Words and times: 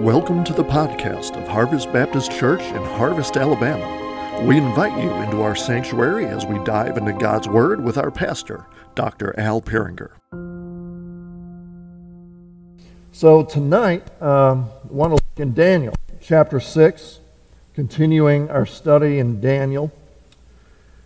Welcome 0.00 0.44
to 0.44 0.54
the 0.54 0.64
podcast 0.64 1.36
of 1.36 1.46
Harvest 1.46 1.92
Baptist 1.92 2.32
Church 2.32 2.62
in 2.62 2.82
Harvest, 2.82 3.36
Alabama. 3.36 4.46
We 4.46 4.56
invite 4.56 4.98
you 4.98 5.10
into 5.10 5.42
our 5.42 5.54
sanctuary 5.54 6.24
as 6.24 6.46
we 6.46 6.58
dive 6.64 6.96
into 6.96 7.12
God's 7.12 7.48
Word 7.48 7.84
with 7.84 7.98
our 7.98 8.10
pastor, 8.10 8.64
Dr. 8.94 9.38
Al 9.38 9.60
Peringer. 9.60 10.12
So 13.12 13.44
tonight, 13.44 14.10
um, 14.22 14.70
I 14.84 14.88
want 14.88 15.10
to 15.10 15.14
look 15.16 15.24
in 15.36 15.52
Daniel 15.52 15.94
chapter 16.22 16.60
6, 16.60 17.18
continuing 17.74 18.48
our 18.48 18.64
study 18.64 19.18
in 19.18 19.38
Daniel. 19.42 19.92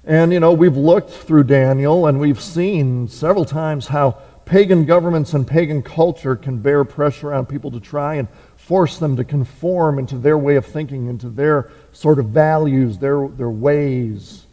And, 0.05 0.33
you 0.33 0.39
know, 0.39 0.53
we've 0.53 0.77
looked 0.77 1.11
through 1.11 1.45
Daniel 1.45 2.07
and 2.07 2.21
we've 2.21 2.41
seen 2.41 3.09
several 3.09 3.45
times 3.45 3.89
how 3.89 4.19
pagan 4.45 4.85
governments 4.85 5.35
and 5.35 5.47
pagan 5.47 5.83
culture 5.83 6.37
can 6.37 6.59
bear 6.59 6.85
pressure 6.85 7.33
on 7.33 7.47
people 7.47 7.71
to 7.71 7.81
try 7.81 8.17
and 8.17 8.29
force 8.57 8.99
them 8.99 9.17
to 9.17 9.25
conform 9.25 9.99
into 9.99 10.17
their 10.17 10.39
way 10.39 10.57
of 10.57 10.67
thinking, 10.67 11.09
into 11.09 11.29
their 11.29 11.71
sort 11.93 12.19
of 12.19 12.27
values, 12.27 12.99
their, 12.99 13.29
their 13.29 13.51
ways. 13.51 14.47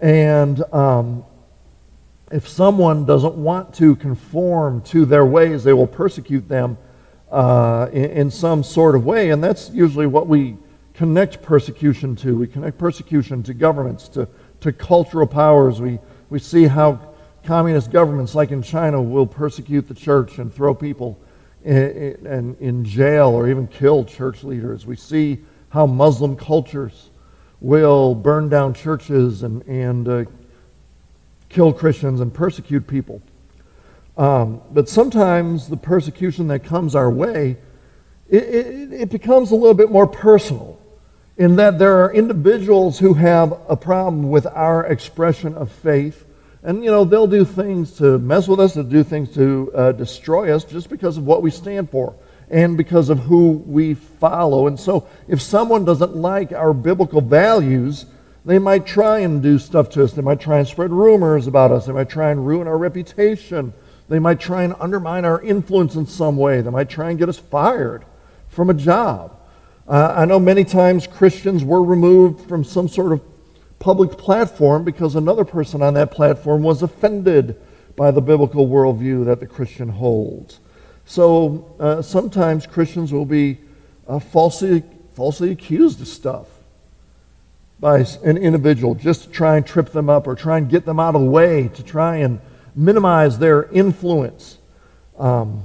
And 0.00 0.62
um, 0.72 1.24
if 2.30 2.46
someone 2.46 3.04
doesn't 3.04 3.34
want 3.34 3.74
to 3.74 3.96
conform 3.96 4.82
to 4.82 5.04
their 5.04 5.26
ways, 5.26 5.64
they 5.64 5.72
will 5.72 5.86
persecute 5.86 6.48
them 6.48 6.78
uh, 7.30 7.88
in, 7.92 8.04
in 8.10 8.30
some 8.30 8.62
sort 8.62 8.94
of 8.94 9.04
way. 9.04 9.30
And 9.30 9.42
that's 9.42 9.70
usually 9.70 10.06
what 10.06 10.26
we 10.26 10.56
connect 10.94 11.42
persecution 11.42 12.16
to. 12.16 12.36
We 12.36 12.46
connect 12.46 12.78
persecution 12.78 13.42
to 13.44 13.54
governments, 13.54 14.08
to, 14.10 14.28
to 14.60 14.72
cultural 14.72 15.26
powers. 15.26 15.80
We, 15.80 15.98
we 16.30 16.38
see 16.38 16.64
how 16.64 17.07
communist 17.48 17.90
governments, 17.90 18.34
like 18.34 18.50
in 18.50 18.60
China, 18.60 19.00
will 19.00 19.26
persecute 19.26 19.88
the 19.88 19.94
church 19.94 20.36
and 20.36 20.52
throw 20.52 20.74
people 20.74 21.18
in, 21.64 22.54
in 22.60 22.84
jail 22.84 23.28
or 23.28 23.48
even 23.48 23.66
kill 23.66 24.04
church 24.04 24.44
leaders. 24.44 24.84
We 24.84 24.96
see 24.96 25.38
how 25.70 25.86
Muslim 25.86 26.36
cultures 26.36 27.08
will 27.62 28.14
burn 28.14 28.50
down 28.50 28.74
churches 28.74 29.44
and, 29.44 29.62
and 29.62 30.06
uh, 30.06 30.24
kill 31.48 31.72
Christians 31.72 32.20
and 32.20 32.34
persecute 32.34 32.86
people. 32.86 33.22
Um, 34.18 34.60
but 34.70 34.86
sometimes 34.86 35.68
the 35.68 35.78
persecution 35.78 36.48
that 36.48 36.64
comes 36.64 36.94
our 36.94 37.10
way, 37.10 37.56
it, 38.28 38.42
it, 38.42 38.92
it 38.92 39.08
becomes 39.08 39.52
a 39.52 39.54
little 39.54 39.72
bit 39.72 39.90
more 39.90 40.06
personal 40.06 40.78
in 41.38 41.56
that 41.56 41.78
there 41.78 42.04
are 42.04 42.12
individuals 42.12 42.98
who 42.98 43.14
have 43.14 43.58
a 43.70 43.76
problem 43.76 44.28
with 44.28 44.46
our 44.48 44.84
expression 44.84 45.54
of 45.54 45.72
faith 45.72 46.26
and, 46.68 46.84
you 46.84 46.90
know, 46.90 47.06
they'll 47.06 47.26
do 47.26 47.46
things 47.46 47.92
to 47.92 48.18
mess 48.18 48.46
with 48.46 48.60
us, 48.60 48.74
they'll 48.74 48.84
do 48.84 49.02
things 49.02 49.32
to 49.36 49.72
uh, 49.74 49.92
destroy 49.92 50.54
us 50.54 50.64
just 50.64 50.90
because 50.90 51.16
of 51.16 51.24
what 51.24 51.40
we 51.40 51.50
stand 51.50 51.88
for 51.88 52.14
and 52.50 52.76
because 52.76 53.08
of 53.08 53.20
who 53.20 53.52
we 53.66 53.94
follow. 53.94 54.66
And 54.66 54.78
so, 54.78 55.08
if 55.28 55.40
someone 55.40 55.86
doesn't 55.86 56.14
like 56.14 56.52
our 56.52 56.74
biblical 56.74 57.22
values, 57.22 58.04
they 58.44 58.58
might 58.58 58.84
try 58.84 59.20
and 59.20 59.42
do 59.42 59.58
stuff 59.58 59.88
to 59.92 60.04
us. 60.04 60.12
They 60.12 60.20
might 60.20 60.40
try 60.40 60.58
and 60.58 60.68
spread 60.68 60.90
rumors 60.90 61.46
about 61.46 61.72
us. 61.72 61.86
They 61.86 61.94
might 61.94 62.10
try 62.10 62.32
and 62.32 62.46
ruin 62.46 62.68
our 62.68 62.76
reputation. 62.76 63.72
They 64.10 64.18
might 64.18 64.38
try 64.38 64.64
and 64.64 64.74
undermine 64.78 65.24
our 65.24 65.40
influence 65.40 65.94
in 65.94 66.04
some 66.04 66.36
way. 66.36 66.60
They 66.60 66.68
might 66.68 66.90
try 66.90 67.08
and 67.08 67.18
get 67.18 67.30
us 67.30 67.38
fired 67.38 68.04
from 68.50 68.68
a 68.68 68.74
job. 68.74 69.34
Uh, 69.86 70.12
I 70.14 70.26
know 70.26 70.38
many 70.38 70.64
times 70.64 71.06
Christians 71.06 71.64
were 71.64 71.82
removed 71.82 72.46
from 72.46 72.62
some 72.62 72.88
sort 72.88 73.12
of 73.12 73.22
public 73.78 74.12
platform 74.12 74.84
because 74.84 75.14
another 75.14 75.44
person 75.44 75.82
on 75.82 75.94
that 75.94 76.10
platform 76.10 76.62
was 76.62 76.82
offended 76.82 77.60
by 77.96 78.10
the 78.10 78.20
biblical 78.20 78.68
worldview 78.68 79.24
that 79.26 79.40
the 79.40 79.46
Christian 79.46 79.88
holds. 79.88 80.60
So 81.04 81.74
uh, 81.80 82.02
sometimes 82.02 82.66
Christians 82.66 83.12
will 83.12 83.24
be 83.24 83.58
uh, 84.06 84.18
falsely, 84.18 84.82
falsely 85.14 85.50
accused 85.50 86.00
of 86.00 86.08
stuff 86.08 86.46
by 87.80 88.04
an 88.24 88.36
individual 88.36 88.94
just 88.94 89.24
to 89.24 89.30
try 89.30 89.56
and 89.56 89.66
trip 89.66 89.92
them 89.92 90.10
up 90.10 90.26
or 90.26 90.34
try 90.34 90.58
and 90.58 90.68
get 90.68 90.84
them 90.84 90.98
out 90.98 91.14
of 91.14 91.22
the 91.22 91.30
way 91.30 91.68
to 91.68 91.82
try 91.82 92.16
and 92.16 92.40
minimize 92.74 93.38
their 93.38 93.64
influence. 93.70 94.58
Um, 95.18 95.62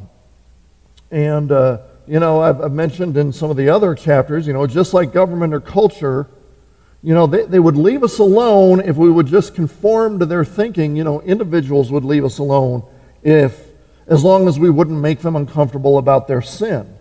and, 1.12 1.52
uh, 1.52 1.80
you 2.08 2.20
know, 2.20 2.42
I've, 2.42 2.62
I've 2.62 2.72
mentioned 2.72 3.18
in 3.18 3.34
some 3.34 3.52
of 3.52 3.58
the 3.58 3.70
other 3.70 3.96
chapters, 3.96 4.48
you 4.48 4.54
know, 4.54 4.66
just 4.66 4.94
like 4.94 5.14
government 5.14 5.54
or 5.54 5.60
culture, 5.60 6.28
you 7.04 7.14
know, 7.14 7.28
they, 7.28 7.44
they 7.44 7.60
would 7.60 7.76
leave 7.76 8.02
us 8.02 8.18
alone 8.18 8.80
if 8.80 8.96
we 8.96 9.12
would 9.12 9.28
just 9.28 9.56
conform 9.56 10.20
to 10.20 10.26
their 10.26 10.46
thinking. 10.46 10.96
You 10.96 11.04
know, 11.04 11.22
individuals 11.22 11.92
would 11.92 12.06
leave 12.06 12.24
us 12.24 12.38
alone 12.38 12.84
if, 13.22 13.60
as 14.08 14.24
long 14.24 14.48
as 14.48 14.58
we 14.58 14.70
wouldn't 14.70 15.00
make 15.00 15.20
them 15.20 15.36
uncomfortable 15.36 15.98
about 15.98 16.30
their 16.30 16.42
sin. 16.42 16.98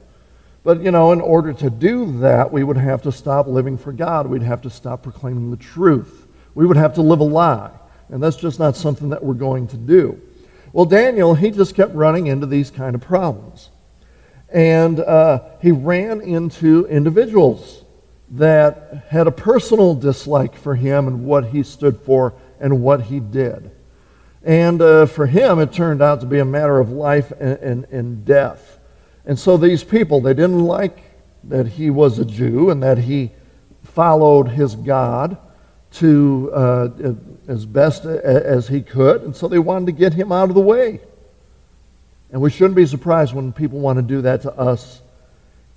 But, 0.65 0.83
you 0.83 0.91
know, 0.91 1.12
in 1.12 1.21
order 1.21 1.53
to 1.53 1.71
do 1.71 2.19
that, 2.19 2.53
we 2.53 2.65
would 2.65 2.77
have 2.77 3.03
to 3.03 3.12
stop 3.12 3.47
living 3.47 3.79
for 3.79 3.93
God. 3.93 4.27
We'd 4.27 4.43
have 4.43 4.62
to 4.62 4.71
stop 4.71 5.05
proclaiming 5.05 5.53
the 5.53 5.57
truth. 5.57 6.27
We 6.55 6.67
would 6.67 6.77
have 6.77 6.95
to 6.95 7.03
live 7.03 7.21
a 7.21 7.25
lie. 7.25 7.71
And 8.09 8.21
that's 8.21 8.37
just 8.37 8.59
not 8.59 8.77
something 8.77 9.11
that 9.11 9.23
we're 9.23 9.35
going 9.35 9.69
to 9.69 9.77
do. 9.77 10.21
Well, 10.73 10.85
Daniel, 10.85 11.35
he 11.35 11.51
just 11.53 11.77
kept 11.77 11.95
running 11.95 12.27
into 12.27 12.47
these 12.47 12.71
kind 12.71 12.97
of 12.97 13.01
problems. 13.01 13.71
And 14.49 14.99
uh, 14.99 15.45
he 15.61 15.71
ran 15.71 16.21
into 16.21 16.87
individuals 16.87 17.81
that 18.32 19.04
had 19.09 19.26
a 19.26 19.31
personal 19.31 19.94
dislike 19.94 20.56
for 20.56 20.75
him 20.75 21.06
and 21.06 21.25
what 21.25 21.47
he 21.47 21.62
stood 21.62 22.00
for 22.00 22.34
and 22.60 22.82
what 22.82 23.03
he 23.03 23.20
did. 23.20 23.70
And 24.43 24.81
uh, 24.82 25.06
for 25.06 25.26
him, 25.26 25.60
it 25.60 25.72
turned 25.72 26.03
out 26.03 26.20
to 26.20 26.26
be 26.26 26.38
a 26.38 26.44
matter 26.44 26.81
of 26.81 26.91
life 26.91 27.31
and, 27.38 27.59
and, 27.59 27.84
and 27.87 28.25
death. 28.25 28.78
And 29.25 29.38
so 29.38 29.56
these 29.56 29.84
people, 29.84 30.20
they 30.20 30.34
didn't 30.34 30.65
like 30.65 30.98
that 31.44 31.69
he 31.69 31.91
was 31.91 32.19
a 32.19 32.25
Jew 32.25 32.70
and 32.70 32.82
that 32.82 32.98
he 32.98 33.31
followed 33.84 34.49
his 34.49 34.75
God 34.75 35.37
to 35.93 36.50
uh, 36.54 36.88
as 37.47 37.66
best 37.66 38.04
as 38.04 38.69
he 38.69 38.81
could. 38.81 39.22
And 39.22 39.37
so 39.37 39.47
they 39.47 39.59
wanted 39.59 39.87
to 39.87 39.93
get 39.93 40.14
him 40.14 40.32
out 40.32 40.49
of 40.49 40.54
the 40.54 40.60
way. 40.60 41.00
And 42.31 42.41
we 42.41 42.50
shouldn't 42.50 42.76
be 42.76 42.87
surprised 42.87 43.34
when 43.34 43.53
people 43.53 43.78
want 43.78 43.99
to 43.99 44.03
do 44.03 44.22
that 44.22 44.43
to 44.43 44.53
us 44.54 45.03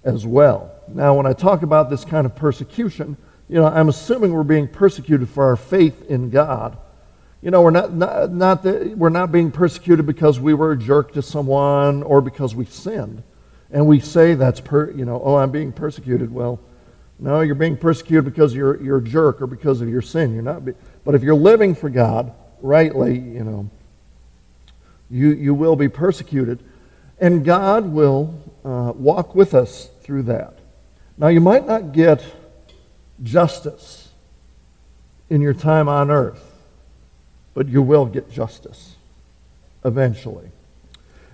as 0.04 0.26
well. 0.26 0.72
Now, 0.88 1.16
when 1.16 1.26
I 1.26 1.34
talk 1.34 1.62
about 1.62 1.90
this 1.90 2.06
kind 2.06 2.26
of 2.26 2.36
persecution, 2.36 3.18
you 3.48 3.56
know, 3.56 3.66
I'm 3.66 3.90
assuming 3.90 4.34
we're 4.34 4.44
being 4.44 4.68
persecuted 4.68 5.30
for 5.30 5.46
our 5.46 5.56
faith 5.56 6.10
in 6.10 6.30
God. 6.30 6.78
You 7.42 7.52
know, 7.52 7.62
we're 7.62 7.72
not, 7.72 7.94
not, 7.94 8.32
not 8.32 8.64
the, 8.64 8.94
we're 8.98 9.10
not 9.10 9.32
being 9.32 9.52
persecuted 9.52 10.06
because 10.06 10.40
we 10.40 10.54
were 10.54 10.72
a 10.72 10.78
jerk 10.78 11.14
to 11.14 11.22
someone 11.22 12.02
or 12.02 12.22
because 12.22 12.56
we 12.56 12.66
sinned. 12.66 13.22
And 13.70 13.88
we 13.88 14.00
say 14.00 14.34
that's, 14.34 14.60
per, 14.60 14.92
you 14.92 15.06
know, 15.06 15.22
oh, 15.24 15.36
I'm 15.36 15.52
being 15.52 15.72
persecuted. 15.72 16.32
Well, 16.32 16.60
no, 17.20 17.42
you're 17.42 17.56
being 17.56 17.78
persecuted 17.78 18.26
because 18.26 18.54
you're, 18.54 18.82
you're 18.82 18.98
a 18.98 19.04
jerk 19.04 19.42
or 19.42 19.48
because 19.48 19.82
of 19.82 19.90
your 19.90 20.02
sin. 20.02 20.34
You're 20.34 20.44
not. 20.44 20.66
Be, 20.66 20.74
but 21.04 21.14
if 21.14 21.24
you're 21.24 21.36
living 21.36 21.76
for 21.76 21.90
God 21.90 22.34
rightly, 22.62 23.14
you 23.14 23.44
know, 23.44 23.70
you, 25.10 25.30
you 25.30 25.54
will 25.54 25.76
be 25.76 25.88
persecuted. 25.88 26.64
And 27.20 27.46
God 27.46 27.86
will 27.86 28.34
uh, 28.66 28.92
walk 28.96 29.36
with 29.36 29.54
us 29.54 29.90
through 30.02 30.24
that. 30.24 30.60
Now, 31.18 31.28
you 31.28 31.40
might 31.40 31.66
not 31.66 31.94
get 31.94 32.24
justice 33.24 34.10
in 35.30 35.42
your 35.42 35.54
time 35.54 35.88
on 35.88 36.12
earth, 36.12 36.52
but 37.54 37.70
you 37.70 37.82
will 37.82 38.06
get 38.06 38.30
justice 38.30 38.96
eventually. 39.86 40.50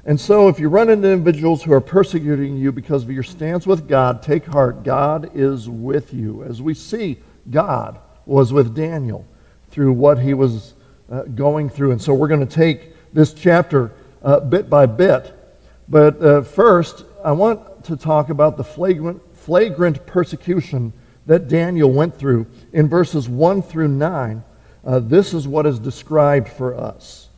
And 0.05 0.19
so, 0.19 0.47
if 0.47 0.59
you 0.59 0.69
run 0.69 0.89
into 0.89 1.11
individuals 1.11 1.63
who 1.63 1.73
are 1.73 1.81
persecuting 1.81 2.57
you 2.57 2.71
because 2.71 3.03
of 3.03 3.11
your 3.11 3.23
stance 3.23 3.67
with 3.67 3.87
God, 3.87 4.23
take 4.23 4.45
heart. 4.45 4.83
God 4.83 5.31
is 5.35 5.69
with 5.69 6.13
you. 6.13 6.43
As 6.43 6.61
we 6.61 6.73
see, 6.73 7.17
God 7.49 7.99
was 8.25 8.51
with 8.51 8.75
Daniel 8.75 9.25
through 9.69 9.93
what 9.93 10.19
he 10.19 10.33
was 10.33 10.73
uh, 11.11 11.23
going 11.23 11.69
through. 11.69 11.91
And 11.91 12.01
so, 12.01 12.13
we're 12.13 12.27
going 12.27 12.45
to 12.45 12.55
take 12.55 13.13
this 13.13 13.33
chapter 13.33 13.91
uh, 14.23 14.39
bit 14.39 14.69
by 14.69 14.85
bit. 14.85 15.33
But 15.87 16.21
uh, 16.21 16.41
first, 16.43 17.03
I 17.23 17.31
want 17.33 17.85
to 17.85 17.95
talk 17.95 18.29
about 18.29 18.57
the 18.57 18.63
flagrant 18.63 19.21
flagrant 19.41 20.05
persecution 20.05 20.93
that 21.25 21.47
Daniel 21.47 21.91
went 21.91 22.17
through 22.17 22.47
in 22.71 22.87
verses 22.87 23.27
1 23.27 23.61
through 23.63 23.87
9, 23.87 24.43
uh, 24.85 24.99
this 24.99 25.33
is 25.33 25.47
what 25.47 25.65
is 25.65 25.79
described 25.79 26.49
for 26.49 26.75
us. 26.75 27.29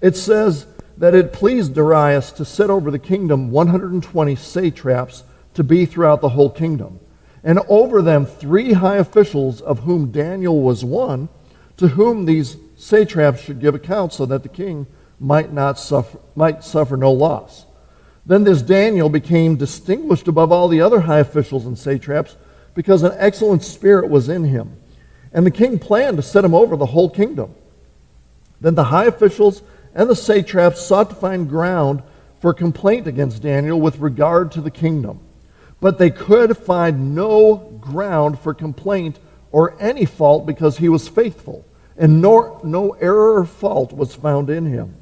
It 0.00 0.16
says 0.16 0.66
that 0.96 1.14
it 1.14 1.32
pleased 1.32 1.74
Darius 1.74 2.32
to 2.32 2.44
set 2.44 2.70
over 2.70 2.90
the 2.90 2.98
kingdom 2.98 3.50
120 3.50 4.36
satraps 4.36 5.24
to 5.54 5.64
be 5.64 5.86
throughout 5.86 6.20
the 6.20 6.30
whole 6.30 6.50
kingdom, 6.50 7.00
and 7.44 7.58
over 7.68 8.02
them 8.02 8.24
three 8.24 8.72
high 8.72 8.96
officials, 8.96 9.60
of 9.60 9.80
whom 9.80 10.10
Daniel 10.10 10.60
was 10.60 10.84
one, 10.84 11.28
to 11.76 11.88
whom 11.88 12.24
these 12.24 12.56
satraps 12.76 13.40
should 13.40 13.60
give 13.60 13.74
account 13.74 14.12
so 14.12 14.26
that 14.26 14.42
the 14.42 14.48
king 14.48 14.86
might 15.18 15.52
not 15.52 15.78
suffer, 15.78 16.18
might 16.34 16.64
suffer 16.64 16.96
no 16.96 17.12
loss. 17.12 17.66
Then 18.24 18.44
this 18.44 18.62
Daniel 18.62 19.08
became 19.08 19.56
distinguished 19.56 20.28
above 20.28 20.52
all 20.52 20.68
the 20.68 20.80
other 20.80 21.00
high 21.00 21.18
officials 21.18 21.66
and 21.66 21.78
satraps 21.78 22.36
because 22.74 23.02
an 23.02 23.14
excellent 23.16 23.62
spirit 23.62 24.08
was 24.08 24.28
in 24.28 24.44
him. 24.44 24.76
And 25.32 25.44
the 25.44 25.50
king 25.50 25.78
planned 25.78 26.18
to 26.18 26.22
set 26.22 26.44
him 26.44 26.54
over 26.54 26.76
the 26.76 26.86
whole 26.86 27.10
kingdom. 27.10 27.54
Then 28.60 28.74
the 28.74 28.84
high 28.84 29.06
officials 29.06 29.62
and 29.94 30.08
the 30.08 30.16
satraps 30.16 30.80
sought 30.80 31.10
to 31.10 31.16
find 31.16 31.48
ground 31.48 32.02
for 32.40 32.54
complaint 32.54 33.06
against 33.06 33.42
Daniel 33.42 33.80
with 33.80 33.98
regard 33.98 34.52
to 34.52 34.60
the 34.60 34.70
kingdom. 34.70 35.20
but 35.82 35.98
they 35.98 36.10
could 36.10 36.56
find 36.56 37.12
no 37.12 37.56
ground 37.80 38.38
for 38.38 38.54
complaint 38.54 39.18
or 39.50 39.76
any 39.80 40.04
fault 40.04 40.46
because 40.46 40.78
he 40.78 40.88
was 40.88 41.08
faithful, 41.08 41.66
and 41.98 42.22
nor, 42.22 42.60
no 42.62 42.92
error 43.00 43.40
or 43.40 43.44
fault 43.44 43.92
was 43.92 44.14
found 44.14 44.48
in 44.48 44.64
him. 44.64 44.94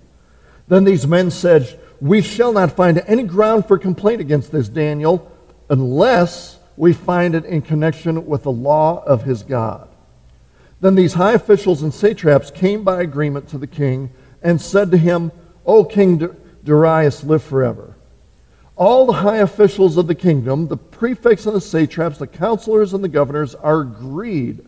Then 0.69 0.85
these 0.85 1.07
men 1.07 1.31
said, 1.31 1.79
We 2.01 2.23
shall 2.23 2.53
not 2.53 2.73
find 2.73 3.03
any 3.07 3.25
ground 3.25 3.67
for 3.67 3.79
complaint 3.79 4.21
against 4.21 4.53
this 4.53 4.69
Daniel 4.69 5.31
unless 5.69 6.59
we 6.77 6.93
find 6.95 7.35
it 7.35 7.45
in 7.45 7.61
connection 7.61 8.27
with 8.27 8.45
the 8.45 8.53
law 8.53 9.05
of 9.05 9.25
his 9.25 9.43
God. 9.43 9.89
Then 10.81 10.95
these 10.95 11.15
high 11.15 11.35
officials 11.35 11.83
and 11.83 11.93
satraps 11.93 12.51
came 12.51 12.85
by 12.85 13.03
agreement 13.03 13.49
to 13.49 13.59
the 13.59 13.67
king 13.67 14.11
and 14.43 14.61
said 14.61 14.91
to 14.91 14.97
him, 14.97 15.31
O 15.67 15.85
King 15.85 16.35
Darius, 16.65 17.23
live 17.23 17.43
forever. 17.43 17.97
All 18.77 19.05
the 19.05 19.13
high 19.13 19.37
officials 19.37 19.99
of 19.99 20.07
the 20.07 20.15
kingdom, 20.15 20.69
the 20.69 20.79
prefects 20.79 21.45
and 21.45 21.55
the 21.55 21.61
satraps, 21.61 22.17
the 22.17 22.27
counselors 22.27 22.95
and 22.95 23.05
the 23.05 23.09
governors, 23.09 23.55
are 23.55 23.81
agreed 23.81 24.65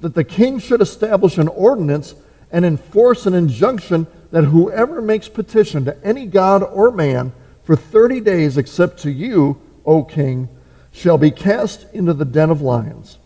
that 0.00 0.14
the 0.14 0.24
king 0.24 0.58
should 0.58 0.80
establish 0.80 1.36
an 1.36 1.48
ordinance 1.48 2.14
and 2.50 2.64
enforce 2.64 3.26
an 3.26 3.34
injunction 3.34 4.06
that 4.30 4.44
whoever 4.44 5.02
makes 5.02 5.28
petition 5.28 5.84
to 5.84 6.04
any 6.04 6.26
god 6.26 6.62
or 6.62 6.90
man 6.90 7.32
for 7.64 7.76
30 7.76 8.20
days 8.20 8.56
except 8.56 9.00
to 9.00 9.10
you, 9.10 9.60
O 9.84 10.04
king, 10.04 10.48
shall 10.92 11.18
be 11.18 11.30
cast 11.30 11.86
into 11.92 12.12
the 12.12 12.24
den 12.24 12.50
of 12.50 12.60
lions. 12.60 13.18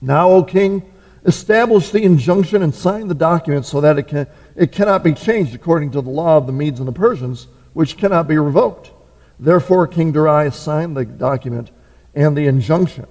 Now, 0.00 0.30
O 0.30 0.42
king, 0.42 0.82
establish 1.24 1.90
the 1.90 2.02
injunction 2.02 2.62
and 2.62 2.74
sign 2.74 3.08
the 3.08 3.14
document 3.14 3.66
so 3.66 3.80
that 3.80 3.98
it, 3.98 4.08
can, 4.08 4.26
it 4.56 4.72
cannot 4.72 5.02
be 5.02 5.12
changed 5.12 5.54
according 5.54 5.90
to 5.92 6.00
the 6.00 6.10
law 6.10 6.36
of 6.36 6.46
the 6.46 6.52
Medes 6.52 6.78
and 6.78 6.88
the 6.88 6.92
Persians, 6.92 7.48
which 7.72 7.96
cannot 7.96 8.28
be 8.28 8.38
revoked. 8.38 8.90
Therefore, 9.38 9.86
King 9.86 10.12
Darius 10.12 10.56
signed 10.56 10.96
the 10.96 11.04
document 11.04 11.70
and 12.14 12.36
the 12.36 12.46
injunction. 12.46 13.06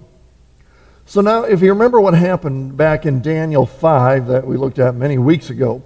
So 1.05 1.21
now, 1.21 1.43
if 1.43 1.61
you 1.61 1.69
remember 1.69 2.01
what 2.01 2.13
happened 2.13 2.75
back 2.75 3.05
in 3.05 3.21
Daniel 3.21 3.65
5 3.65 4.27
that 4.27 4.45
we 4.45 4.57
looked 4.57 4.77
at 4.77 4.93
many 4.95 5.17
weeks 5.17 5.49
ago, 5.49 5.83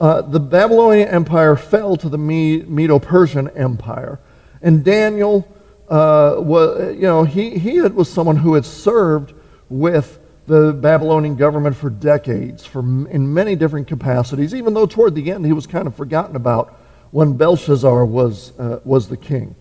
uh, 0.00 0.22
the 0.22 0.40
Babylonian 0.40 1.08
Empire 1.08 1.56
fell 1.56 1.96
to 1.96 2.08
the 2.08 2.18
Medo 2.18 2.98
Persian 2.98 3.48
Empire. 3.50 4.20
And 4.62 4.84
Daniel, 4.84 5.46
uh, 5.88 6.36
was, 6.38 6.94
you 6.94 7.02
know, 7.02 7.24
he, 7.24 7.58
he 7.58 7.80
was 7.80 8.10
someone 8.10 8.36
who 8.36 8.54
had 8.54 8.64
served 8.64 9.34
with 9.68 10.18
the 10.46 10.72
Babylonian 10.72 11.36
government 11.36 11.76
for 11.76 11.90
decades, 11.90 12.64
for, 12.64 12.80
in 12.80 13.32
many 13.34 13.54
different 13.54 13.86
capacities, 13.86 14.54
even 14.54 14.74
though 14.74 14.86
toward 14.86 15.14
the 15.14 15.30
end 15.30 15.44
he 15.44 15.52
was 15.52 15.66
kind 15.66 15.86
of 15.86 15.94
forgotten 15.94 16.36
about 16.36 16.74
when 17.10 17.34
Belshazzar 17.34 18.04
was, 18.04 18.58
uh, 18.58 18.80
was 18.84 19.08
the 19.08 19.16
king. 19.16 19.54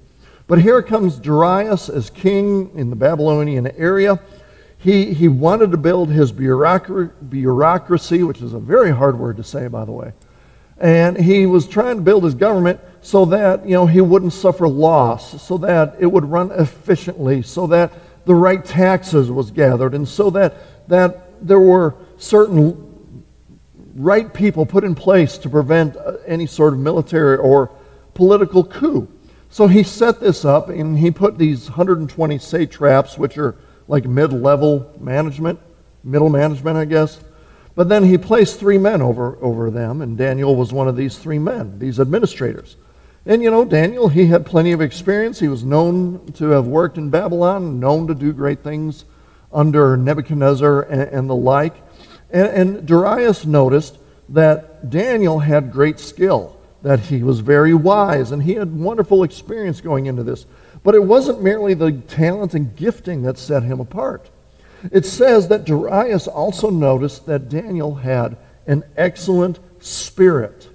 But 0.47 0.61
here 0.61 0.81
comes 0.81 1.17
Darius 1.17 1.89
as 1.89 2.09
king 2.09 2.71
in 2.75 2.89
the 2.89 2.95
Babylonian 2.95 3.67
area. 3.67 4.19
He, 4.77 5.13
he 5.13 5.27
wanted 5.27 5.71
to 5.71 5.77
build 5.77 6.09
his 6.09 6.31
bureaucracy, 6.31 8.23
which 8.23 8.41
is 8.41 8.53
a 8.53 8.59
very 8.59 8.91
hard 8.91 9.19
word 9.19 9.37
to 9.37 9.43
say, 9.43 9.67
by 9.67 9.83
the 9.83 9.91
way. 9.91 10.13
And 10.79 11.17
he 11.17 11.45
was 11.45 11.67
trying 11.67 11.97
to 11.97 12.01
build 12.01 12.23
his 12.23 12.35
government 12.35 12.79
so 13.01 13.25
that, 13.25 13.65
you 13.65 13.73
know, 13.73 13.85
he 13.85 14.01
wouldn't 14.01 14.33
suffer 14.33 14.67
loss, 14.67 15.41
so 15.41 15.57
that 15.59 15.95
it 15.99 16.07
would 16.07 16.25
run 16.25 16.51
efficiently, 16.51 17.41
so 17.41 17.67
that 17.67 17.91
the 18.25 18.35
right 18.35 18.63
taxes 18.63 19.31
was 19.31 19.49
gathered, 19.49 19.93
and 19.93 20.07
so 20.07 20.29
that, 20.31 20.87
that 20.89 21.45
there 21.45 21.59
were 21.59 21.95
certain 22.17 22.87
right 23.95 24.33
people 24.33 24.65
put 24.65 24.83
in 24.83 24.93
place 24.93 25.37
to 25.39 25.49
prevent 25.49 25.95
uh, 25.95 26.17
any 26.25 26.45
sort 26.45 26.73
of 26.73 26.79
military 26.79 27.37
or 27.37 27.71
political 28.13 28.63
coup. 28.63 29.07
So 29.49 29.67
he 29.67 29.83
set 29.83 30.19
this 30.19 30.45
up 30.45 30.69
and 30.69 30.97
he 30.99 31.09
put 31.09 31.37
these 31.37 31.69
120 31.69 32.37
satraps, 32.37 33.17
which 33.17 33.37
are 33.37 33.55
like 33.87 34.05
mid 34.05 34.33
level 34.33 34.93
management, 34.99 35.59
middle 36.03 36.29
management, 36.29 36.77
I 36.77 36.85
guess. 36.85 37.19
But 37.77 37.89
then 37.89 38.05
he 38.05 38.17
placed 38.17 38.59
three 38.59 38.79
men 38.79 39.03
over, 39.03 39.37
over 39.39 39.69
them, 39.69 40.01
and 40.01 40.17
Daniel 40.17 40.55
was 40.55 40.73
one 40.73 40.87
of 40.87 40.95
these 40.95 41.19
three 41.19 41.37
men, 41.37 41.77
these 41.77 41.99
administrators. 41.99 42.75
And 43.23 43.43
you 43.43 43.51
know, 43.51 43.65
Daniel, 43.65 44.07
he 44.07 44.25
had 44.25 44.47
plenty 44.47 44.71
of 44.71 44.81
experience. 44.81 45.39
He 45.39 45.47
was 45.47 45.63
known 45.63 46.31
to 46.33 46.49
have 46.49 46.65
worked 46.65 46.97
in 46.97 47.11
Babylon, 47.11 47.79
known 47.79 48.07
to 48.07 48.15
do 48.15 48.33
great 48.33 48.63
things 48.63 49.05
under 49.53 49.95
Nebuchadnezzar 49.95 50.81
and, 50.89 51.01
and 51.01 51.29
the 51.29 51.35
like. 51.35 51.75
And, 52.31 52.47
and 52.47 52.87
Darius 52.87 53.45
noticed 53.45 53.99
that 54.29 54.89
Daniel 54.89 55.37
had 55.37 55.71
great 55.71 55.99
skill 55.99 56.57
that 56.81 56.99
he 57.01 57.21
was 57.21 57.41
very 57.41 57.75
wise 57.75 58.31
and 58.31 58.41
he 58.41 58.55
had 58.55 58.75
wonderful 58.75 59.21
experience 59.21 59.81
going 59.81 60.07
into 60.07 60.23
this. 60.23 60.47
But 60.83 60.95
it 60.95 61.03
wasn't 61.03 61.43
merely 61.43 61.75
the 61.75 61.91
talent 61.91 62.55
and 62.55 62.75
gifting 62.75 63.21
that 63.21 63.37
set 63.37 63.61
him 63.61 63.79
apart. 63.79 64.31
It 64.91 65.05
says 65.05 65.47
that 65.47 65.65
Darius 65.65 66.27
also 66.27 66.69
noticed 66.69 67.25
that 67.25 67.49
Daniel 67.49 67.95
had 67.95 68.37
an 68.65 68.83
excellent 68.95 69.59
spirit. 69.79 70.69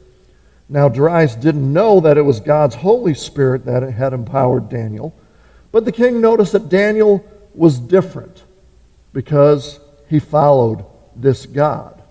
Now, 0.69 0.89
Darius 0.89 1.35
didn't 1.35 1.73
know 1.73 2.01
that 2.01 2.17
it 2.17 2.23
was 2.23 2.41
God's 2.41 2.77
Holy 2.77 3.15
Spirit 3.15 3.67
that 3.67 3.83
had 3.83 4.13
empowered 4.13 4.69
Daniel, 4.69 5.15
but 5.71 5.85
the 5.85 5.93
king 5.93 6.21
noticed 6.21 6.53
that 6.53 6.69
Daniel 6.69 7.25
was 7.55 7.79
different 7.79 8.43
because 9.13 9.79
he 10.09 10.19
followed 10.19 10.85
this 11.15 11.47
God. 11.47 12.03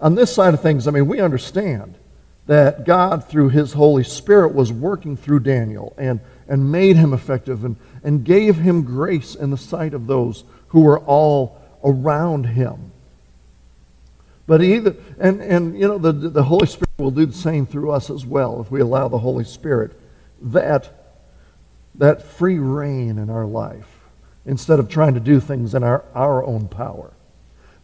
On 0.00 0.14
this 0.14 0.32
side 0.32 0.54
of 0.54 0.60
things, 0.60 0.86
I 0.86 0.90
mean, 0.90 1.06
we 1.06 1.20
understand 1.20 1.96
that 2.46 2.84
God, 2.84 3.24
through 3.24 3.50
his 3.50 3.74
Holy 3.74 4.04
Spirit, 4.04 4.54
was 4.54 4.72
working 4.72 5.16
through 5.16 5.40
Daniel 5.40 5.94
and, 5.98 6.20
and 6.48 6.72
made 6.72 6.96
him 6.96 7.12
effective 7.12 7.64
and, 7.64 7.76
and 8.02 8.24
gave 8.24 8.56
him 8.56 8.82
grace 8.82 9.34
in 9.34 9.50
the 9.50 9.56
sight 9.56 9.92
of 9.92 10.06
those 10.06 10.44
who 10.68 10.80
were 10.82 10.98
all 11.00 11.60
around 11.84 12.44
him. 12.44 12.92
But 14.46 14.62
either, 14.62 14.96
and, 15.18 15.42
and 15.42 15.78
you 15.78 15.86
know, 15.86 15.98
the, 15.98 16.12
the 16.12 16.44
Holy 16.44 16.66
Spirit 16.66 16.88
will 16.98 17.10
do 17.10 17.26
the 17.26 17.32
same 17.34 17.66
through 17.66 17.90
us 17.90 18.08
as 18.08 18.24
well 18.24 18.60
if 18.60 18.70
we 18.70 18.80
allow 18.80 19.08
the 19.08 19.18
Holy 19.18 19.44
Spirit 19.44 19.92
that, 20.40 20.90
that 21.94 22.22
free 22.22 22.58
reign 22.58 23.18
in 23.18 23.28
our 23.28 23.44
life 23.44 23.98
instead 24.46 24.78
of 24.78 24.88
trying 24.88 25.14
to 25.14 25.20
do 25.20 25.38
things 25.38 25.74
in 25.74 25.82
our, 25.82 26.02
our 26.14 26.42
own 26.44 26.66
power. 26.68 27.12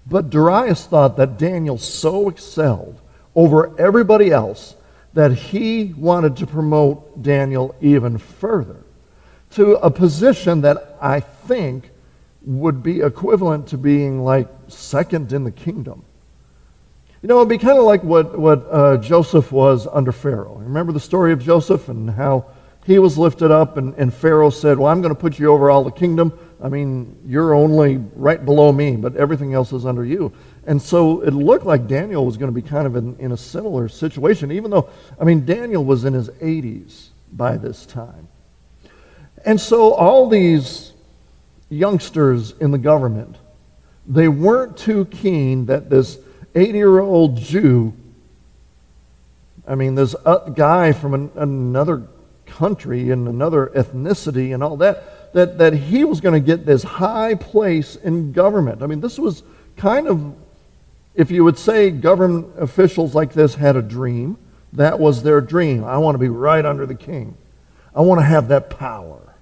But 0.06 0.30
Darius 0.30 0.86
thought 0.86 1.16
that 1.18 1.38
Daniel 1.38 1.76
so 1.76 2.28
excelled 2.30 2.98
over 3.34 3.78
everybody 3.78 4.30
else 4.30 4.74
that 5.12 5.32
he 5.32 5.94
wanted 5.96 6.36
to 6.38 6.46
promote 6.46 7.22
Daniel 7.22 7.74
even 7.80 8.18
further 8.18 8.82
to 9.50 9.76
a 9.76 9.90
position 9.90 10.62
that 10.62 10.96
I 11.00 11.20
think 11.20 11.90
would 12.44 12.82
be 12.82 13.00
equivalent 13.00 13.68
to 13.68 13.78
being 13.78 14.22
like 14.22 14.48
second 14.68 15.32
in 15.32 15.44
the 15.44 15.50
kingdom. 15.50 16.04
You 17.22 17.28
know, 17.28 17.36
it'd 17.38 17.48
be 17.48 17.58
kind 17.58 17.78
of 17.78 17.84
like 17.84 18.04
what, 18.04 18.38
what 18.38 18.66
uh, 18.70 18.98
Joseph 18.98 19.50
was 19.50 19.86
under 19.86 20.12
Pharaoh. 20.12 20.56
Remember 20.56 20.92
the 20.92 21.00
story 21.00 21.32
of 21.32 21.42
Joseph 21.42 21.88
and 21.88 22.10
how 22.10 22.46
he 22.84 22.98
was 22.98 23.16
lifted 23.16 23.50
up, 23.50 23.78
and, 23.78 23.94
and 23.94 24.12
Pharaoh 24.12 24.50
said, 24.50 24.78
Well, 24.78 24.92
I'm 24.92 25.00
going 25.00 25.14
to 25.14 25.18
put 25.18 25.38
you 25.38 25.50
over 25.50 25.70
all 25.70 25.84
the 25.84 25.90
kingdom. 25.90 26.38
I 26.62 26.68
mean, 26.68 27.16
you're 27.26 27.54
only 27.54 27.96
right 28.14 28.42
below 28.44 28.72
me, 28.72 28.96
but 28.96 29.16
everything 29.16 29.54
else 29.54 29.72
is 29.72 29.86
under 29.86 30.04
you. 30.04 30.32
And 30.66 30.80
so 30.80 31.20
it 31.20 31.32
looked 31.32 31.66
like 31.66 31.86
Daniel 31.86 32.24
was 32.24 32.36
going 32.36 32.54
to 32.54 32.54
be 32.54 32.66
kind 32.66 32.86
of 32.86 32.96
in, 32.96 33.16
in 33.16 33.32
a 33.32 33.36
similar 33.36 33.88
situation, 33.88 34.52
even 34.52 34.70
though, 34.70 34.88
I 35.18 35.24
mean, 35.24 35.44
Daniel 35.44 35.84
was 35.84 36.04
in 36.04 36.12
his 36.14 36.28
80s 36.28 37.08
by 37.32 37.56
this 37.56 37.86
time. 37.86 38.28
And 39.44 39.60
so 39.60 39.92
all 39.92 40.28
these 40.28 40.93
youngsters 41.74 42.52
in 42.60 42.70
the 42.70 42.78
government, 42.78 43.36
they 44.06 44.28
weren't 44.28 44.76
too 44.76 45.06
keen 45.06 45.66
that 45.66 45.90
this 45.90 46.18
80 46.54 46.78
year 46.78 47.00
old 47.00 47.36
Jew, 47.36 47.92
I 49.66 49.74
mean, 49.74 49.94
this 49.94 50.14
uh, 50.24 50.50
guy 50.50 50.92
from 50.92 51.14
an, 51.14 51.30
another 51.36 52.02
country 52.46 53.10
and 53.10 53.26
another 53.26 53.72
ethnicity 53.74 54.54
and 54.54 54.62
all 54.62 54.76
that, 54.78 55.32
that, 55.32 55.58
that 55.58 55.72
he 55.72 56.04
was 56.04 56.20
going 56.20 56.34
to 56.34 56.46
get 56.46 56.66
this 56.66 56.82
high 56.82 57.34
place 57.34 57.96
in 57.96 58.32
government. 58.32 58.82
I 58.82 58.86
mean, 58.86 59.00
this 59.00 59.18
was 59.18 59.42
kind 59.76 60.06
of 60.06 60.34
if 61.14 61.30
you 61.30 61.44
would 61.44 61.58
say 61.58 61.90
government 61.90 62.52
officials 62.58 63.14
like 63.14 63.32
this 63.32 63.54
had 63.54 63.76
a 63.76 63.82
dream, 63.82 64.36
that 64.72 64.98
was 64.98 65.22
their 65.22 65.40
dream. 65.40 65.84
I 65.84 65.98
want 65.98 66.16
to 66.16 66.18
be 66.18 66.28
right 66.28 66.64
under 66.64 66.86
the 66.86 66.96
king. 66.96 67.36
I 67.94 68.00
want 68.00 68.20
to 68.20 68.24
have 68.24 68.48
that 68.48 68.70
power. 68.70 69.33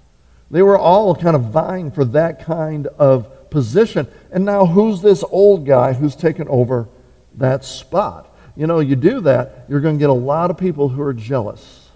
They 0.53 0.63
were 0.63 0.79
all 0.79 1.17
kind 1.17 1.35
of 1.35 1.47
vying 1.47 1.91
for 1.91 2.05
that 2.05 2.45
kind 2.45 2.87
of 2.87 3.51
position. 3.51 4.07
And 4.31 4.45
now, 4.45 4.67
who's 4.67 5.01
this 5.01 5.25
old 5.31 5.67
guy 5.67 5.95
who's 5.95 6.15
taken 6.15 6.47
over 6.47 6.89
that 7.35 7.65
spot? 7.65 8.29
You 8.55 8.67
know, 8.67 8.81
you 8.81 8.95
do 8.95 9.21
that, 9.23 9.65
you're 9.69 9.81
going 9.81 9.97
to 9.97 9.99
get 9.99 10.11
a 10.11 10.13
lot 10.13 10.51
of 10.51 10.59
people 10.59 10.91
who 10.91 11.01
are 11.01 11.15
jealous. 11.15 11.89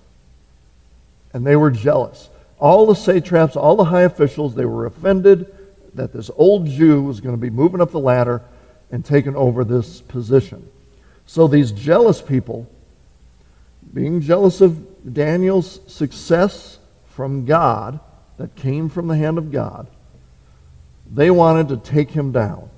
And 1.35 1.47
they 1.47 1.55
were 1.55 1.71
jealous. 1.71 2.31
All 2.59 2.87
the 2.87 2.95
satraps, 2.95 3.57
all 3.57 3.77
the 3.77 3.85
high 3.85 4.03
officials, 4.03 4.55
they 4.55 4.65
were 4.65 4.87
offended 4.87 5.55
that 5.93 6.15
this 6.15 6.31
old 6.37 6.67
Jew 6.67 7.03
was 7.03 7.21
going 7.21 7.35
to 7.35 7.41
be 7.41 7.51
moving 7.51 7.83
up 7.83 7.91
the 7.91 8.01
ladder 8.01 8.43
and 8.91 9.05
taken 9.05 9.37
over 9.37 9.65
this 9.65 10.01
position. 10.01 10.67
So 11.27 11.47
these 11.47 11.73
jealous 11.73 12.23
people, 12.23 12.67
being 13.93 14.23
jealous 14.23 14.63
of 14.63 15.13
Daniel's 15.13 15.81
success 15.93 16.79
from 17.09 17.45
God, 17.45 18.01
that 18.38 18.55
came 18.55 18.88
from 18.88 19.07
the 19.07 19.16
hand 19.16 19.38
of 19.38 19.50
God, 19.50 19.87
they 21.12 21.31
wanted 21.31 21.69
to 21.69 21.76
take 21.76 22.11
him 22.11 22.33
down. 22.33 22.69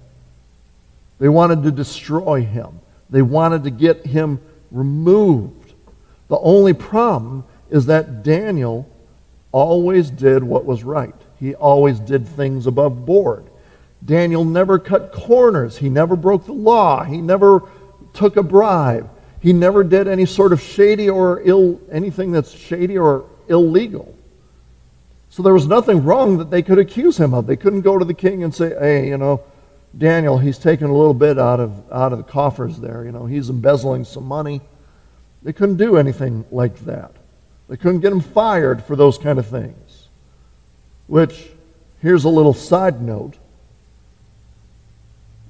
They 1.19 1.29
wanted 1.29 1.63
to 1.65 1.71
destroy 1.71 2.43
him. 2.43 2.81
They 3.11 3.23
wanted 3.23 3.65
to 3.65 3.71
get 3.71 4.07
him 4.07 4.41
removed. 4.71 5.73
The 6.29 6.39
only 6.39 6.75
problem 6.75 7.45
is 7.71 7.87
that 7.87 8.23
Daniel 8.23 8.89
always 9.51 10.11
did 10.11 10.45
what 10.45 10.65
was 10.65 10.85
right. 10.85 11.15
He 11.41 11.55
always 11.55 11.99
did 11.99 12.29
things 12.29 12.67
above 12.67 13.07
board. 13.07 13.45
Daniel 14.05 14.45
never 14.45 14.79
cut 14.79 15.13
corners. 15.13 15.79
He 15.79 15.89
never 15.89 16.17
broke 16.17 16.47
the 16.47 16.53
law. 16.53 17.03
He 17.03 17.21
never 17.21 17.63
took 18.13 18.37
a 18.37 18.43
bribe. 18.43 19.11
He 19.41 19.53
never 19.53 19.85
did 19.85 20.09
any 20.09 20.27
sort 20.27 20.53
of 20.53 20.61
shady 20.61 21.09
or 21.09 21.41
ill 21.45 21.81
anything 21.91 22.33
that's 22.33 22.51
shady 22.51 22.99
or 22.99 23.25
illegal. 23.49 24.15
So 25.31 25.43
there 25.43 25.55
was 25.55 25.67
nothing 25.67 26.05
wrong 26.05 26.39
that 26.39 26.51
they 26.51 26.63
could 26.63 26.79
accuse 26.79 27.19
him 27.19 27.35
of. 27.35 27.47
They 27.47 27.57
couldn't 27.57 27.83
go 27.83 27.99
to 27.99 28.05
the 28.05 28.15
king 28.15 28.43
and 28.43 28.55
say, 28.55 28.71
"Hey, 28.79 29.09
you 29.09 29.19
know, 29.19 29.43
Daniel, 29.97 30.39
he's 30.39 30.59
taking 30.59 30.89
a 30.89 30.95
little 30.95 31.15
bit 31.15 31.39
out 31.39 31.61
of 31.61 31.83
out 31.93 32.13
of 32.13 32.19
the 32.19 32.25
coffers 32.25 32.79
there. 32.79 33.05
You 33.05 33.13
know, 33.13 33.27
he's 33.27 33.51
embezzling 33.51 34.05
some 34.05 34.25
money." 34.25 34.61
They 35.43 35.53
couldn't 35.53 35.77
do 35.77 35.97
anything 35.97 36.45
like 36.51 36.85
that. 36.87 37.13
They 37.69 37.77
couldn't 37.77 38.01
get 38.01 38.13
him 38.13 38.21
fired 38.21 38.83
for 38.83 38.97
those 38.97 39.19
kind 39.19 39.39
of 39.39 39.47
things. 39.47 40.09
Which, 41.07 41.51
here's 42.01 42.25
a 42.25 42.29
little 42.29 42.55
side 42.55 43.01
note. 43.01 43.35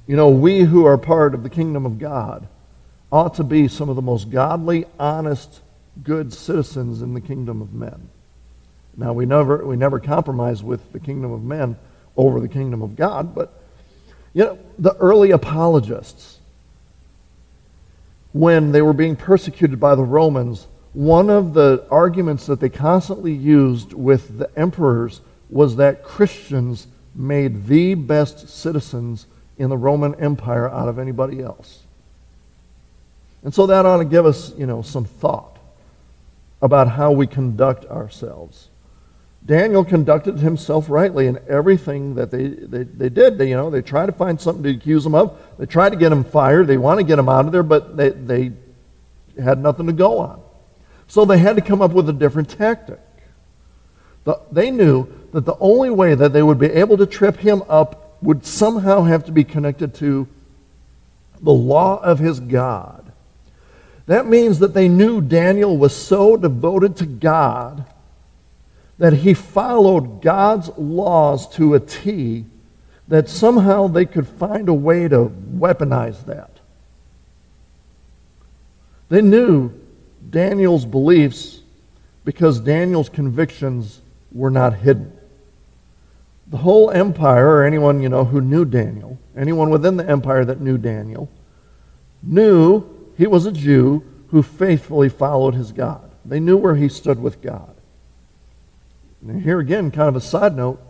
You 0.07 0.17
know, 0.17 0.29
we 0.29 0.61
who 0.61 0.85
are 0.85 0.99
part 0.99 1.35
of 1.35 1.43
the 1.43 1.51
kingdom 1.51 1.87
of 1.87 1.99
God 1.99 2.49
ought 3.11 3.35
to 3.35 3.45
be 3.45 3.69
some 3.69 3.89
of 3.89 3.97
the 3.97 4.03
most 4.03 4.31
godly, 4.31 4.85
honest, 4.99 5.61
good 6.03 6.33
citizens 6.33 7.03
in 7.03 7.15
the 7.15 7.21
kingdom 7.21 7.63
of 7.63 7.73
men. 7.73 8.09
Now, 8.99 9.13
we 9.13 9.27
never, 9.27 9.65
we 9.65 9.77
never 9.77 10.01
compromise 10.01 10.63
with 10.63 10.93
the 10.93 10.99
kingdom 10.99 11.31
of 11.31 11.43
men 11.45 11.77
over 12.17 12.41
the 12.41 12.49
kingdom 12.49 12.83
of 12.83 12.97
God, 12.97 13.33
but, 13.33 13.63
you 14.35 14.45
know, 14.45 14.59
the 14.77 14.97
early 14.97 15.31
apologists, 15.31 16.41
when 18.33 18.73
they 18.73 18.83
were 18.83 18.93
being 18.93 19.15
persecuted 19.15 19.79
by 19.79 19.95
the 19.95 20.03
Romans, 20.03 20.67
one 20.95 21.31
of 21.31 21.55
the 21.55 21.87
arguments 21.93 22.47
that 22.47 22.59
they 22.59 22.69
constantly 22.69 23.33
used 23.33 23.93
with 23.93 24.37
the 24.39 24.51
emperors 24.59 25.21
was 25.49 25.77
that 25.77 26.03
Christians 26.03 26.89
made 27.15 27.67
the 27.67 27.95
best 27.95 28.49
citizens 28.49 29.27
in 29.59 29.71
the 29.71 29.77
Roman 29.77 30.17
Empire 30.17 30.69
out 30.69 30.89
of 30.89 30.99
anybody 30.99 31.41
else. 31.41 31.85
And 33.45 33.55
so 33.55 33.67
that 33.67 33.87
ought 33.87 33.99
to 33.99 34.05
give 34.05 34.27
us, 34.27 34.53
you 34.59 34.67
know, 34.67 34.83
some 34.83 35.05
thought 35.05 35.57
about 36.61 36.89
how 36.89 37.13
we 37.13 37.29
conduct 37.29 37.85
ourselves. 37.87 38.68
Daniel 39.49 39.83
conducted 39.83 40.41
himself 40.41 40.91
rightly 40.91 41.27
in 41.27 41.39
everything 41.49 42.17
that 42.17 42.31
they, 42.31 42.49
they, 42.49 42.83
they 42.85 43.09
did. 43.09 43.39
They, 43.39 43.49
you 43.49 43.57
know, 43.57 43.71
they 43.71 43.81
tried 43.81 44.07
to 44.07 44.13
find 44.13 44.39
something 44.39 44.63
to 44.63 44.69
accuse 44.69 45.07
him 45.07 45.15
of. 45.15 45.39
They 45.59 45.65
tried 45.65 45.89
to 45.91 45.97
get 45.97 46.13
him 46.13 46.23
fired. 46.23 46.67
They 46.67 46.77
want 46.77 47.01
to 47.01 47.05
get 47.05 47.19
him 47.19 47.31
out 47.31 47.47
of 47.47 47.53
there, 47.53 47.63
but 47.63 47.97
they, 47.97 48.11
they 48.11 48.53
had 49.43 49.59
nothing 49.59 49.87
to 49.87 49.95
go 49.95 50.19
on. 50.19 50.43
So 51.07 51.25
they 51.25 51.39
had 51.39 51.57
to 51.57 51.63
come 51.63 51.81
up 51.81 51.93
with 51.93 52.11
a 52.11 52.13
different 52.13 52.51
tactic. 52.51 53.01
The, 54.25 54.39
they 54.53 54.71
knew 54.71 55.09
that 55.33 55.47
the 55.47 55.57
only 55.61 55.89
way 55.89 56.15
that 56.15 56.35
they 56.35 56.43
would 56.43 56.59
be 56.59 56.67
able 56.67 56.99
to 56.99 57.07
trip 57.07 57.39
him 57.39 57.63
up 57.71 58.23
would 58.23 58.45
somehow 58.45 59.05
have 59.05 59.25
to 59.25 59.33
be 59.33 59.45
connected 59.45 59.95
to 59.95 60.29
the 61.41 61.53
law 61.53 62.03
of 62.03 62.19
his 62.19 62.39
God. 62.39 63.13
That 64.05 64.27
means 64.27 64.59
that 64.59 64.75
they 64.75 64.89
knew 64.89 65.23
Daniel 65.23 65.79
was 65.79 65.97
so 65.97 66.37
devoted 66.37 66.97
to 66.99 67.07
God 67.07 67.87
that 68.99 69.13
he 69.13 69.33
followed 69.33 70.23
God's 70.23 70.71
laws 70.77 71.49
to 71.55 71.75
a 71.75 71.81
T 71.81 72.45
that 73.07 73.29
somehow 73.29 73.87
they 73.87 74.05
could 74.05 74.29
find 74.29 74.69
a 74.69 74.75
way 74.75 75.09
to 75.09 75.33
weaponize 75.55 76.27
that. 76.27 76.51
They 79.09 79.23
knew 79.23 79.73
Daniel's 80.29 80.85
beliefs 80.85 81.61
because 82.25 82.61
Daniel's 82.61 83.09
convictions 83.09 84.03
were 84.33 84.51
not 84.51 84.75
hidden. 84.75 85.13
The 86.49 86.59
whole 86.59 86.91
empire, 86.91 87.57
or 87.57 87.65
anyone 87.65 88.03
you 88.03 88.09
know 88.09 88.25
who 88.25 88.41
knew 88.41 88.65
Daniel, 88.65 89.19
anyone 89.37 89.71
within 89.71 89.97
the 89.97 90.09
empire 90.09 90.45
that 90.45 90.61
knew 90.61 90.77
Daniel, 90.77 91.31
knew 92.23 92.85
he 93.17 93.27
was 93.27 93.47
a 93.47 93.53
Jew 93.53 94.03
who 94.29 94.43
faithfully 94.43 95.09
followed 95.09 95.55
his 95.55 95.73
God. 95.73 96.11
They 96.25 96.41
knew 96.41 96.57
where 96.57 96.75
he 96.77 96.89
stood 96.89 97.21
with 97.23 97.41
God. 97.41 97.75
And 99.27 99.43
here 99.43 99.59
again, 99.59 99.91
kind 99.91 100.09
of 100.09 100.17
a 100.17 100.21
side 100.21 100.57
note, 100.57 100.81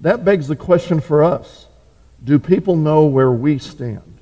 that 0.00 0.24
begs 0.24 0.48
the 0.48 0.56
question 0.56 1.00
for 1.00 1.22
us 1.22 1.66
do 2.22 2.38
people 2.38 2.76
know 2.76 3.04
where 3.04 3.32
we 3.32 3.58
stand? 3.58 4.18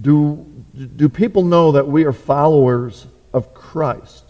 Do, 0.00 0.46
do 0.74 1.08
people 1.08 1.44
know 1.44 1.72
that 1.72 1.86
we 1.86 2.04
are 2.04 2.12
followers 2.12 3.06
of 3.32 3.52
Christ? 3.52 4.24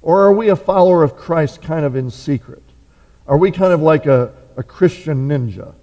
Or 0.00 0.22
are 0.22 0.32
we 0.32 0.48
a 0.48 0.56
follower 0.56 1.02
of 1.02 1.16
Christ 1.16 1.60
kind 1.60 1.84
of 1.84 1.96
in 1.96 2.10
secret? 2.10 2.62
Are 3.26 3.36
we 3.36 3.50
kind 3.50 3.72
of 3.72 3.82
like 3.82 4.06
a, 4.06 4.32
a 4.56 4.62
Christian 4.62 5.28
ninja? 5.28 5.74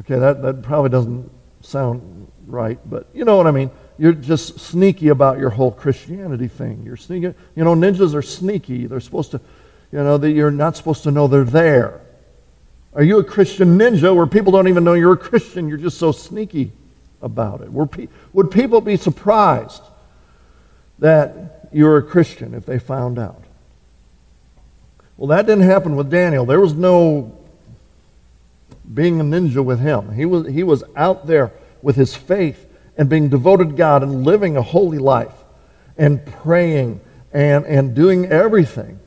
Okay, 0.00 0.18
that, 0.18 0.42
that 0.42 0.62
probably 0.62 0.90
doesn't 0.90 1.30
sound 1.62 2.30
right, 2.46 2.78
but 2.88 3.06
you 3.14 3.24
know 3.24 3.36
what 3.36 3.46
I 3.46 3.52
mean. 3.52 3.70
You're 3.98 4.12
just 4.12 4.58
sneaky 4.58 5.08
about 5.08 5.38
your 5.38 5.50
whole 5.50 5.70
Christianity 5.70 6.48
thing. 6.48 6.82
You're 6.84 6.96
sneaky. 6.96 7.34
You 7.54 7.64
know, 7.64 7.74
ninjas 7.74 8.14
are 8.14 8.22
sneaky. 8.22 8.86
They're 8.86 9.00
supposed 9.00 9.30
to, 9.32 9.40
you 9.92 9.98
know, 9.98 10.18
that 10.18 10.32
you're 10.32 10.50
not 10.50 10.76
supposed 10.76 11.04
to 11.04 11.10
know 11.10 11.28
they're 11.28 11.44
there. 11.44 12.00
Are 12.94 13.02
you 13.02 13.18
a 13.18 13.24
Christian 13.24 13.78
ninja 13.78 14.14
where 14.14 14.26
people 14.26 14.52
don't 14.52 14.68
even 14.68 14.84
know 14.84 14.94
you're 14.94 15.12
a 15.12 15.16
Christian? 15.16 15.68
You're 15.68 15.78
just 15.78 15.98
so 15.98 16.12
sneaky 16.12 16.72
about 17.22 17.60
it. 17.60 17.72
Would 17.72 18.50
people 18.50 18.80
be 18.80 18.96
surprised 18.96 19.82
that 20.98 21.68
you're 21.72 21.96
a 21.96 22.02
Christian 22.02 22.54
if 22.54 22.66
they 22.66 22.78
found 22.78 23.18
out? 23.18 23.42
Well, 25.16 25.28
that 25.28 25.46
didn't 25.46 25.64
happen 25.64 25.94
with 25.96 26.10
Daniel. 26.10 26.44
There 26.44 26.60
was 26.60 26.74
no 26.74 27.38
being 28.92 29.20
a 29.20 29.24
ninja 29.24 29.64
with 29.64 29.80
him. 29.80 30.12
He 30.14 30.24
was, 30.24 30.48
he 30.48 30.62
was 30.62 30.84
out 30.96 31.26
there 31.26 31.52
with 31.82 31.96
his 31.96 32.14
faith 32.14 32.63
and 32.96 33.08
being 33.08 33.28
devoted 33.28 33.70
to 33.70 33.74
God 33.74 34.02
and 34.02 34.24
living 34.24 34.56
a 34.56 34.62
holy 34.62 34.98
life 34.98 35.34
and 35.96 36.24
praying 36.24 37.00
and, 37.32 37.64
and 37.66 37.94
doing 37.94 38.26
everything. 38.26 39.00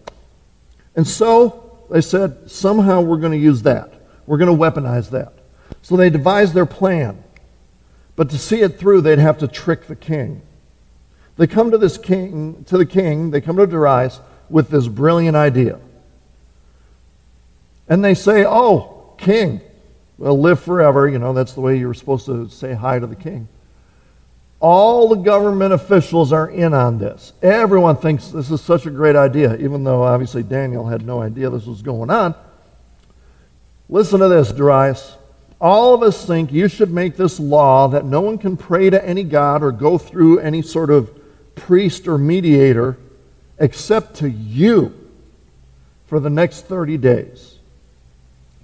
And 0.95 1.07
so 1.07 1.85
they 1.89 2.01
said, 2.01 2.49
somehow 2.51 3.01
we're 3.01 3.17
going 3.17 3.31
to 3.31 3.37
use 3.37 3.61
that. 3.63 3.93
We're 4.25 4.37
going 4.37 4.55
to 4.55 4.63
weaponize 4.63 5.09
that. 5.11 5.33
So 5.81 5.95
they 5.95 6.09
devised 6.09 6.53
their 6.53 6.65
plan. 6.65 7.23
But 8.15 8.29
to 8.31 8.37
see 8.37 8.61
it 8.61 8.79
through, 8.79 9.01
they'd 9.01 9.19
have 9.19 9.37
to 9.39 9.47
trick 9.47 9.87
the 9.87 9.95
king. 9.95 10.41
They 11.37 11.47
come 11.47 11.71
to 11.71 11.77
this 11.77 11.97
king, 11.97 12.63
to 12.65 12.77
the 12.77 12.85
king, 12.85 13.31
they 13.31 13.41
come 13.41 13.57
to 13.57 13.67
Darius 13.67 14.19
with 14.49 14.69
this 14.69 14.87
brilliant 14.87 15.37
idea. 15.37 15.79
And 17.87 18.03
they 18.03 18.15
say, 18.15 18.43
Oh, 18.43 19.13
king, 19.17 19.61
well, 20.17 20.39
live 20.39 20.59
forever. 20.59 21.07
You 21.07 21.19
know, 21.19 21.33
that's 21.33 21.53
the 21.53 21.61
way 21.61 21.77
you 21.77 21.87
were 21.87 21.93
supposed 21.93 22.25
to 22.25 22.49
say 22.49 22.73
hi 22.73 22.99
to 22.99 23.07
the 23.07 23.15
king. 23.15 23.47
All 24.59 25.09
the 25.09 25.15
government 25.15 25.73
officials 25.73 26.33
are 26.33 26.49
in 26.49 26.73
on 26.73 26.97
this. 26.97 27.33
Everyone 27.43 27.95
thinks 27.95 28.29
this 28.29 28.49
is 28.49 28.61
such 28.61 28.85
a 28.85 28.89
great 28.89 29.15
idea, 29.15 29.55
even 29.57 29.83
though 29.83 30.03
obviously 30.03 30.41
Daniel 30.41 30.87
had 30.87 31.05
no 31.05 31.21
idea 31.21 31.49
this 31.49 31.65
was 31.65 31.81
going 31.81 32.09
on. 32.09 32.33
Listen 33.87 34.19
to 34.19 34.27
this, 34.27 34.51
Darius. 34.51 35.15
All 35.61 35.93
of 35.93 36.03
us 36.03 36.25
think 36.25 36.51
you 36.51 36.67
should 36.67 36.91
make 36.91 37.17
this 37.17 37.39
law 37.39 37.87
that 37.89 38.05
no 38.05 38.21
one 38.21 38.37
can 38.37 38.57
pray 38.57 38.89
to 38.89 39.03
any 39.03 39.23
god 39.23 39.63
or 39.63 39.71
go 39.71 39.97
through 39.97 40.39
any 40.39 40.61
sort 40.61 40.89
of 40.89 41.11
priest 41.55 42.07
or 42.07 42.17
mediator 42.17 42.97
except 43.59 44.17
to 44.17 44.29
you 44.29 44.93
for 46.07 46.19
the 46.19 46.29
next 46.29 46.65
30 46.65 46.97
days. 46.97 47.57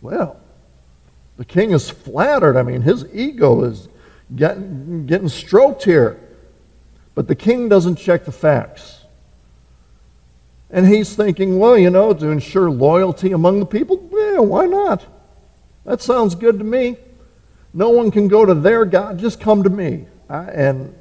Well, 0.02 0.40
the 1.38 1.46
king 1.46 1.72
is 1.72 1.90
flattered. 1.90 2.58
I 2.58 2.64
mean, 2.64 2.82
his 2.82 3.06
ego 3.14 3.64
is 3.64 3.88
getting, 4.36 5.06
getting 5.06 5.30
stroked 5.30 5.84
here. 5.84 6.20
But 7.16 7.28
the 7.28 7.36
king 7.36 7.70
doesn't 7.70 7.96
check 7.96 8.26
the 8.26 8.32
facts. 8.32 9.02
And 10.70 10.88
he's 10.88 11.16
thinking, 11.16 11.60
well, 11.60 11.78
you 11.78 11.92
know, 11.92 12.14
to 12.14 12.30
ensure 12.30 12.72
loyalty 12.72 13.32
among 13.32 13.60
the 13.60 13.66
people, 13.66 14.10
yeah, 14.12 14.40
why 14.40 14.66
not? 14.66 15.06
That 15.86 16.02
sounds 16.02 16.34
good 16.34 16.58
to 16.58 16.66
me. 16.66 16.98
No 17.74 17.90
one 17.90 18.10
can 18.10 18.28
go 18.28 18.46
to 18.46 18.54
their 18.54 18.86
God, 18.86 19.20
just 19.20 19.40
come 19.40 19.64
to 19.64 19.70
me. 19.70 20.08
I, 20.30 20.44
and, 20.46 20.96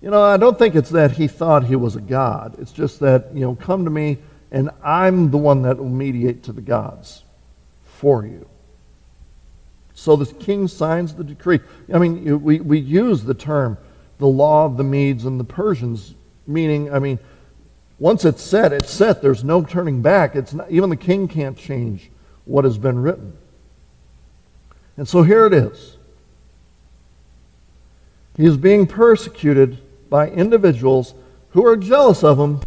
you 0.00 0.10
know, 0.10 0.22
I 0.22 0.38
don't 0.38 0.58
think 0.58 0.74
it's 0.74 0.90
that 0.90 1.12
he 1.12 1.28
thought 1.28 1.64
he 1.64 1.76
was 1.76 1.96
a 1.96 2.00
God. 2.00 2.56
It's 2.58 2.72
just 2.72 3.00
that, 3.00 3.34
you 3.34 3.40
know, 3.40 3.54
come 3.54 3.84
to 3.84 3.90
me 3.90 4.18
and 4.50 4.70
I'm 4.82 5.30
the 5.30 5.38
one 5.38 5.62
that 5.62 5.78
will 5.78 5.88
mediate 5.88 6.44
to 6.44 6.52
the 6.52 6.60
gods 6.60 7.24
for 7.82 8.24
you. 8.24 8.48
So 9.98 10.14
the 10.14 10.26
king 10.26 10.68
signs 10.68 11.14
the 11.14 11.24
decree. 11.24 11.58
I 11.92 11.98
mean, 11.98 12.42
we, 12.42 12.60
we 12.60 12.78
use 12.78 13.24
the 13.24 13.34
term 13.34 13.78
the 14.18 14.26
law 14.26 14.66
of 14.66 14.76
the 14.76 14.84
Medes 14.84 15.24
and 15.24 15.40
the 15.40 15.44
Persians, 15.44 16.14
meaning, 16.46 16.92
I 16.92 16.98
mean, 16.98 17.18
Once 17.98 18.24
it's 18.24 18.42
set, 18.42 18.72
it's 18.72 18.90
set. 18.90 19.22
There's 19.22 19.42
no 19.42 19.62
turning 19.62 20.02
back. 20.02 20.36
It's 20.36 20.52
not, 20.52 20.70
even 20.70 20.90
the 20.90 20.96
king 20.96 21.28
can't 21.28 21.56
change 21.56 22.10
what 22.44 22.64
has 22.64 22.78
been 22.78 23.00
written. 23.00 23.36
And 24.96 25.08
so 25.08 25.22
here 25.22 25.46
it 25.46 25.54
is. 25.54 25.96
He 28.36 28.44
is 28.44 28.58
being 28.58 28.86
persecuted 28.86 29.78
by 30.10 30.28
individuals 30.28 31.14
who 31.50 31.66
are 31.66 31.76
jealous 31.76 32.22
of 32.22 32.38
him, 32.38 32.60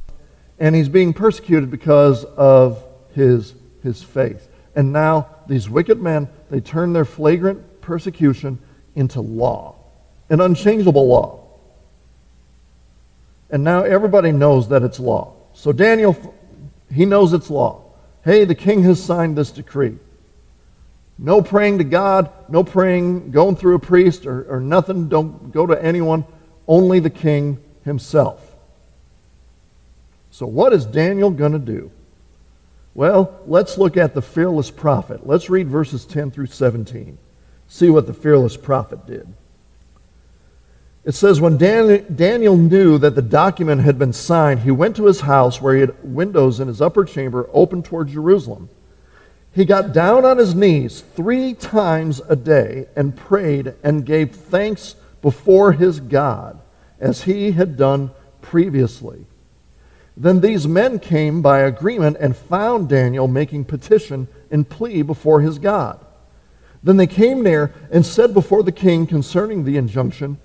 and 0.58 0.76
he's 0.76 0.90
being 0.90 1.14
persecuted 1.14 1.70
because 1.70 2.26
of 2.26 2.84
his, 3.14 3.54
his 3.84 4.02
faith. 4.02 4.48
And 4.76 4.92
now 4.92 5.28
these 5.48 5.70
wicked 5.70 6.02
men, 6.02 6.28
they 6.50 6.60
turn 6.60 6.94
their 6.94 7.06
flagrant 7.06 7.82
persecution 7.82 8.60
into 8.96 9.22
law, 9.22 9.76
an 10.30 10.42
unchangeable 10.42 11.08
law. 11.08 11.44
And 13.50 13.64
now 13.64 13.84
everybody 13.84 14.32
knows 14.32 14.70
that 14.70 14.84
it's 14.84 15.00
law. 15.00 15.34
So 15.54 15.72
Daniel, 15.72 16.16
he 16.94 17.06
knows 17.06 17.34
it's 17.34 17.50
law. 17.50 17.84
Hey, 18.24 18.46
the 18.46 18.56
king 18.56 18.84
has 18.84 19.04
signed 19.04 19.38
this 19.38 19.52
decree. 19.52 19.98
No 21.18 21.42
praying 21.42 21.80
to 21.80 21.84
God, 21.84 22.32
no 22.48 22.64
praying, 22.64 23.32
going 23.32 23.56
through 23.56 23.76
a 23.76 23.80
priest 23.80 24.26
or, 24.26 24.44
or 24.44 24.60
nothing. 24.62 25.10
Don't 25.10 25.52
go 25.52 25.66
to 25.66 25.84
anyone, 25.84 26.26
only 26.68 27.00
the 27.00 27.10
king 27.10 27.60
himself. 27.84 28.56
So, 30.32 30.46
what 30.46 30.72
is 30.72 30.86
Daniel 30.86 31.30
going 31.30 31.52
to 31.52 31.60
do? 31.60 31.92
Well, 32.94 33.40
let's 33.46 33.78
look 33.78 33.98
at 33.98 34.14
the 34.14 34.22
fearless 34.22 34.72
prophet. 34.72 35.26
Let's 35.26 35.50
read 35.50 35.68
verses 35.68 36.06
10 36.06 36.32
through 36.32 36.48
17. 36.48 37.18
See 37.68 37.90
what 37.90 38.08
the 38.08 38.14
fearless 38.14 38.58
prophet 38.58 39.06
did. 39.06 39.34
It 41.06 41.14
says, 41.14 41.40
When 41.40 41.58
Daniel 41.58 42.58
knew 42.58 42.98
that 42.98 43.16
the 43.16 43.22
document 43.22 43.82
had 43.82 43.98
been 43.98 44.14
signed, 44.14 44.62
he 44.62 44.72
went 44.72 44.96
to 44.98 45.06
his 45.06 45.22
house 45.22 45.62
where 45.62 45.76
he 45.76 45.82
had 45.82 46.04
windows 46.04 46.60
in 46.60 46.68
his 46.68 46.82
upper 46.82 47.06
chamber 47.06 47.50
open 47.54 47.84
toward 47.84 48.10
Jerusalem. 48.10 48.70
He 49.52 49.66
got 49.66 49.94
down 49.94 50.26
on 50.26 50.38
his 50.38 50.54
knees 50.54 51.02
three 51.16 51.54
times 51.54 52.22
a 52.28 52.36
day 52.36 52.88
and 52.96 53.16
prayed 53.16 53.74
and 53.84 54.06
gave 54.06 54.32
thanks 54.32 54.96
before 55.22 55.72
his 55.72 56.00
God, 56.00 56.60
as 57.00 57.24
he 57.24 57.52
had 57.52 57.76
done 57.76 58.12
previously. 58.42 59.26
Then 60.20 60.42
these 60.42 60.68
men 60.68 61.00
came 61.00 61.42
by 61.42 61.60
agreement 61.60 62.18
and 62.20 62.36
found 62.36 62.90
Daniel 62.90 63.30
making 63.30 63.64
petition 63.64 64.28
and 64.52 64.68
plea 64.68 65.02
before 65.02 65.40
his 65.40 65.60
God. 65.60 66.06
Then 66.84 66.98
they 66.98 67.08
came 67.08 67.42
near 67.42 67.74
and 67.90 68.06
said 68.06 68.34
before 68.34 68.62
the 68.62 68.74
king 68.74 69.08
concerning 69.08 69.64
the 69.64 69.78
injunction, 69.78 70.38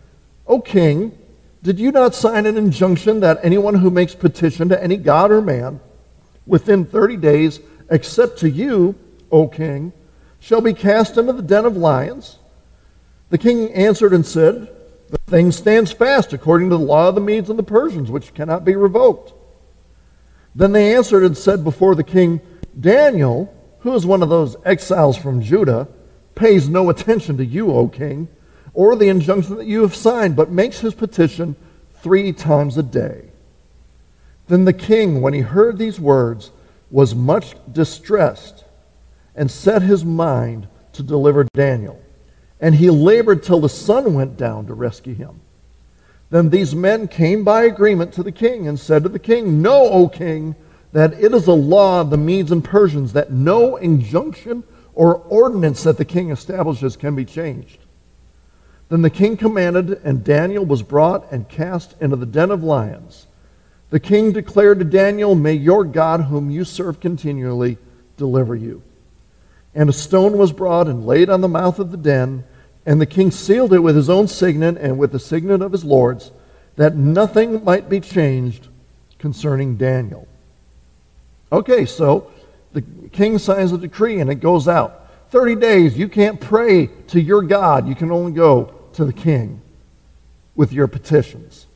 O 0.46 0.60
king, 0.60 1.18
did 1.64 1.80
you 1.80 1.90
not 1.90 2.14
sign 2.14 2.46
an 2.46 2.56
injunction 2.56 3.18
that 3.20 3.40
anyone 3.42 3.74
who 3.74 3.90
makes 3.90 4.14
petition 4.14 4.68
to 4.68 4.80
any 4.80 4.96
god 4.96 5.32
or 5.32 5.42
man 5.42 5.80
within 6.46 6.84
30 6.84 7.16
days, 7.16 7.58
except 7.90 8.38
to 8.38 8.48
you, 8.48 8.94
O 9.32 9.48
king, 9.48 9.92
shall 10.38 10.60
be 10.60 10.72
cast 10.72 11.16
into 11.16 11.32
the 11.32 11.42
den 11.42 11.64
of 11.64 11.76
lions? 11.76 12.38
The 13.30 13.38
king 13.38 13.72
answered 13.72 14.12
and 14.12 14.24
said, 14.24 14.68
The 15.10 15.18
thing 15.26 15.50
stands 15.50 15.90
fast 15.90 16.32
according 16.32 16.70
to 16.70 16.76
the 16.76 16.84
law 16.84 17.08
of 17.08 17.16
the 17.16 17.20
Medes 17.20 17.50
and 17.50 17.58
the 17.58 17.64
Persians, 17.64 18.08
which 18.08 18.34
cannot 18.34 18.64
be 18.64 18.76
revoked. 18.76 19.32
Then 20.54 20.72
they 20.72 20.94
answered 20.94 21.24
and 21.24 21.36
said 21.36 21.64
before 21.64 21.94
the 21.94 22.04
king, 22.04 22.40
Daniel, 22.78 23.54
who 23.80 23.94
is 23.94 24.06
one 24.06 24.22
of 24.22 24.28
those 24.28 24.56
exiles 24.64 25.16
from 25.16 25.42
Judah, 25.42 25.88
pays 26.34 26.68
no 26.68 26.90
attention 26.90 27.36
to 27.36 27.44
you, 27.44 27.70
O 27.70 27.88
king 27.88 28.28
or 28.74 28.96
the 28.96 29.08
injunction 29.08 29.56
that 29.56 29.66
you 29.66 29.82
have 29.82 29.94
signed, 29.94 30.36
but 30.36 30.50
makes 30.50 30.80
his 30.80 30.94
petition 30.94 31.56
three 32.02 32.32
times 32.32 32.76
a 32.76 32.82
day. 32.82 33.30
Then 34.48 34.64
the 34.64 34.72
king, 34.72 35.22
when 35.22 35.32
he 35.32 35.40
heard 35.40 35.78
these 35.78 35.98
words, 35.98 36.50
was 36.90 37.14
much 37.14 37.54
distressed 37.72 38.64
and 39.34 39.50
set 39.50 39.82
his 39.82 40.04
mind 40.04 40.68
to 40.92 41.02
deliver 41.02 41.46
Daniel. 41.54 42.02
And 42.60 42.74
he 42.74 42.90
labored 42.90 43.42
till 43.42 43.60
the 43.60 43.68
sun 43.68 44.12
went 44.12 44.36
down 44.36 44.66
to 44.66 44.74
rescue 44.74 45.14
him. 45.14 45.40
Then 46.30 46.50
these 46.50 46.74
men 46.74 47.08
came 47.08 47.44
by 47.44 47.64
agreement 47.64 48.12
to 48.14 48.22
the 48.22 48.32
king 48.32 48.66
and 48.66 48.78
said 48.78 49.02
to 49.02 49.08
the 49.08 49.18
king, 49.18 49.62
Know, 49.62 49.88
O 49.90 50.08
king, 50.08 50.56
that 50.92 51.12
it 51.14 51.34
is 51.34 51.46
a 51.46 51.52
law 51.52 52.00
of 52.00 52.10
the 52.10 52.16
Medes 52.16 52.52
and 52.52 52.64
Persians 52.64 53.12
that 53.12 53.32
no 53.32 53.76
injunction 53.76 54.64
or 54.94 55.16
ordinance 55.16 55.82
that 55.82 55.98
the 55.98 56.04
king 56.04 56.30
establishes 56.30 56.96
can 56.96 57.16
be 57.16 57.24
changed. 57.24 57.78
Then 58.88 59.02
the 59.02 59.10
king 59.10 59.36
commanded, 59.36 60.00
and 60.04 60.22
Daniel 60.22 60.64
was 60.64 60.82
brought 60.82 61.30
and 61.32 61.48
cast 61.48 61.94
into 62.00 62.16
the 62.16 62.26
den 62.26 62.50
of 62.50 62.62
lions. 62.62 63.26
The 63.90 64.00
king 64.00 64.32
declared 64.32 64.78
to 64.78 64.84
Daniel, 64.84 65.34
May 65.34 65.54
your 65.54 65.84
God, 65.84 66.22
whom 66.22 66.50
you 66.50 66.64
serve 66.64 67.00
continually, 67.00 67.78
deliver 68.16 68.54
you. 68.54 68.82
And 69.74 69.88
a 69.88 69.92
stone 69.92 70.38
was 70.38 70.52
brought 70.52 70.86
and 70.86 71.06
laid 71.06 71.28
on 71.28 71.40
the 71.40 71.48
mouth 71.48 71.78
of 71.78 71.90
the 71.90 71.96
den, 71.96 72.44
and 72.86 73.00
the 73.00 73.06
king 73.06 73.30
sealed 73.30 73.72
it 73.72 73.80
with 73.80 73.96
his 73.96 74.10
own 74.10 74.28
signet 74.28 74.76
and 74.78 74.98
with 74.98 75.12
the 75.12 75.18
signet 75.18 75.62
of 75.62 75.72
his 75.72 75.84
lords, 75.84 76.32
that 76.76 76.96
nothing 76.96 77.64
might 77.64 77.88
be 77.88 78.00
changed 78.00 78.68
concerning 79.18 79.76
Daniel. 79.76 80.28
Okay, 81.50 81.86
so 81.86 82.30
the 82.72 82.82
king 83.12 83.38
signs 83.38 83.72
a 83.72 83.78
decree 83.78 84.20
and 84.20 84.30
it 84.30 84.36
goes 84.36 84.68
out. 84.68 85.08
30 85.30 85.56
days, 85.56 85.96
you 85.96 86.08
can't 86.08 86.40
pray 86.40 86.86
to 87.08 87.20
your 87.20 87.42
God. 87.42 87.88
You 87.88 87.94
can 87.94 88.10
only 88.10 88.32
go 88.32 88.74
to 88.94 89.04
the 89.04 89.12
king 89.12 89.60
with 90.54 90.72
your 90.72 90.86
petitions. 90.86 91.66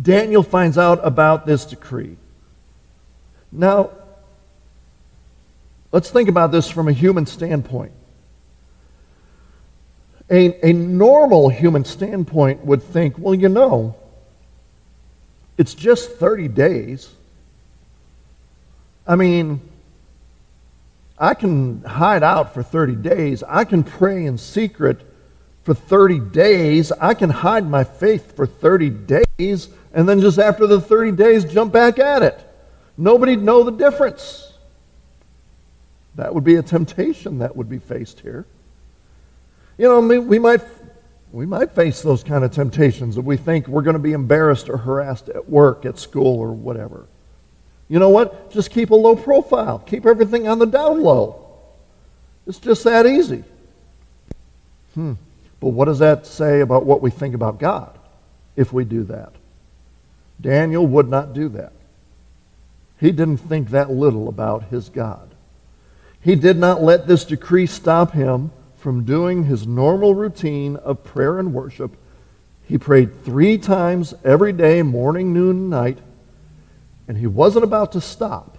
Daniel 0.00 0.42
finds 0.42 0.78
out 0.78 1.00
about 1.04 1.46
this 1.46 1.64
decree. 1.64 2.16
Now, 3.50 3.90
let's 5.92 6.10
think 6.10 6.28
about 6.28 6.52
this 6.52 6.70
from 6.70 6.88
a 6.88 6.92
human 6.92 7.26
standpoint. 7.26 7.92
A, 10.30 10.68
a 10.68 10.72
normal 10.72 11.48
human 11.48 11.84
standpoint 11.84 12.64
would 12.64 12.82
think, 12.82 13.18
well, 13.18 13.34
you 13.34 13.48
know, 13.48 13.96
it's 15.56 15.74
just 15.74 16.12
30 16.12 16.48
days. 16.48 17.08
I 19.06 19.16
mean, 19.16 19.60
I 21.18 21.34
can 21.34 21.82
hide 21.82 22.22
out 22.22 22.54
for 22.54 22.62
30 22.62 22.96
days. 22.96 23.42
I 23.42 23.64
can 23.64 23.82
pray 23.82 24.26
in 24.26 24.38
secret 24.38 25.00
for 25.64 25.74
30 25.74 26.20
days. 26.20 26.92
I 26.92 27.14
can 27.14 27.30
hide 27.30 27.68
my 27.68 27.84
faith 27.84 28.36
for 28.36 28.46
30 28.46 28.90
days 28.90 29.68
and 29.92 30.08
then 30.08 30.20
just 30.20 30.38
after 30.38 30.66
the 30.66 30.80
30 30.80 31.12
days 31.12 31.44
jump 31.44 31.72
back 31.72 31.98
at 31.98 32.22
it. 32.22 32.38
Nobody'd 32.96 33.42
know 33.42 33.62
the 33.62 33.72
difference. 33.72 34.52
That 36.14 36.34
would 36.34 36.44
be 36.44 36.56
a 36.56 36.62
temptation 36.62 37.38
that 37.38 37.56
would 37.56 37.68
be 37.68 37.78
faced 37.78 38.20
here. 38.20 38.44
You 39.78 39.84
know, 39.84 40.00
we 40.00 40.38
might, 40.40 40.60
we 41.30 41.46
might 41.46 41.70
face 41.70 42.02
those 42.02 42.24
kind 42.24 42.44
of 42.44 42.50
temptations 42.50 43.16
if 43.16 43.24
we 43.24 43.36
think 43.36 43.68
we're 43.68 43.82
going 43.82 43.94
to 43.94 44.00
be 44.00 44.12
embarrassed 44.12 44.68
or 44.68 44.76
harassed 44.76 45.28
at 45.28 45.48
work, 45.48 45.86
at 45.86 45.98
school, 45.98 46.40
or 46.40 46.52
whatever. 46.52 47.06
You 47.88 48.00
know 48.00 48.10
what? 48.10 48.50
Just 48.50 48.70
keep 48.70 48.90
a 48.90 48.94
low 48.94 49.14
profile. 49.14 49.78
Keep 49.78 50.04
everything 50.04 50.48
on 50.48 50.58
the 50.58 50.66
down 50.66 51.00
low. 51.00 51.46
It's 52.46 52.58
just 52.58 52.84
that 52.84 53.06
easy. 53.06 53.44
Hmm. 54.94 55.14
But 55.60 55.68
what 55.68 55.84
does 55.86 56.00
that 56.00 56.26
say 56.26 56.60
about 56.60 56.84
what 56.84 57.00
we 57.00 57.10
think 57.10 57.34
about 57.34 57.58
God 57.58 57.96
if 58.56 58.72
we 58.72 58.84
do 58.84 59.04
that? 59.04 59.32
Daniel 60.40 60.86
would 60.86 61.08
not 61.08 61.34
do 61.34 61.48
that. 61.50 61.72
He 63.00 63.12
didn't 63.12 63.38
think 63.38 63.70
that 63.70 63.90
little 63.90 64.28
about 64.28 64.64
his 64.64 64.88
God. 64.88 65.34
He 66.20 66.34
did 66.34 66.56
not 66.56 66.82
let 66.82 67.06
this 67.06 67.24
decree 67.24 67.66
stop 67.66 68.12
him 68.12 68.50
from 68.88 69.04
doing 69.04 69.44
his 69.44 69.66
normal 69.66 70.14
routine 70.14 70.74
of 70.76 71.04
prayer 71.04 71.38
and 71.38 71.52
worship. 71.52 71.94
He 72.64 72.78
prayed 72.78 73.22
three 73.22 73.58
times 73.58 74.14
every 74.24 74.54
day, 74.54 74.80
morning, 74.80 75.34
noon, 75.34 75.50
and 75.50 75.68
night, 75.68 75.98
and 77.06 77.18
he 77.18 77.26
wasn't 77.26 77.64
about 77.64 77.92
to 77.92 78.00
stop 78.00 78.56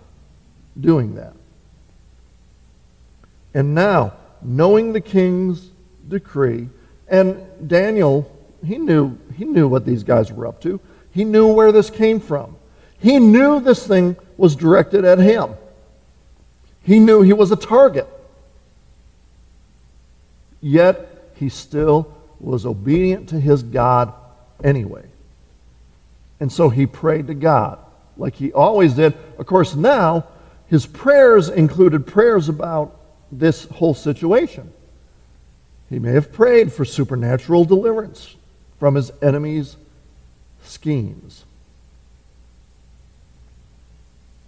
doing 0.79 1.15
that. 1.15 1.33
And 3.55 3.73
now, 3.73 4.13
knowing 4.43 4.93
the 4.93 5.01
king's 5.01 5.71
decree, 6.07 6.69
and 7.07 7.43
Daniel, 7.67 8.31
he 8.63 8.77
knew, 8.77 9.17
he 9.35 9.45
knew 9.45 9.67
what 9.67 9.83
these 9.83 10.03
guys 10.03 10.31
were 10.31 10.45
up 10.45 10.61
to. 10.61 10.79
He 11.11 11.23
knew 11.23 11.47
where 11.47 11.71
this 11.71 11.89
came 11.89 12.19
from. 12.19 12.55
He 12.99 13.17
knew 13.17 13.61
this 13.61 13.87
thing 13.87 14.15
was 14.37 14.55
directed 14.55 15.05
at 15.05 15.17
him. 15.17 15.55
He 16.83 16.99
knew 16.99 17.23
he 17.23 17.33
was 17.33 17.51
a 17.51 17.55
target. 17.55 18.07
Yet, 20.61 21.31
he 21.35 21.49
still 21.49 22.13
was 22.39 22.65
obedient 22.65 23.29
to 23.29 23.39
his 23.39 23.63
God 23.63 24.13
anyway. 24.63 25.05
And 26.39 26.51
so 26.51 26.69
he 26.69 26.85
prayed 26.85 27.27
to 27.27 27.33
God 27.33 27.79
like 28.17 28.35
he 28.35 28.51
always 28.51 28.93
did. 28.93 29.13
Of 29.37 29.45
course, 29.45 29.75
now 29.75 30.25
his 30.67 30.85
prayers 30.85 31.49
included 31.49 32.05
prayers 32.05 32.49
about 32.49 32.95
this 33.31 33.65
whole 33.65 33.93
situation. 33.93 34.71
He 35.89 35.99
may 35.99 36.11
have 36.11 36.31
prayed 36.31 36.71
for 36.71 36.85
supernatural 36.85 37.65
deliverance 37.65 38.35
from 38.79 38.95
his 38.95 39.11
enemies' 39.21 39.75
schemes. 40.63 41.45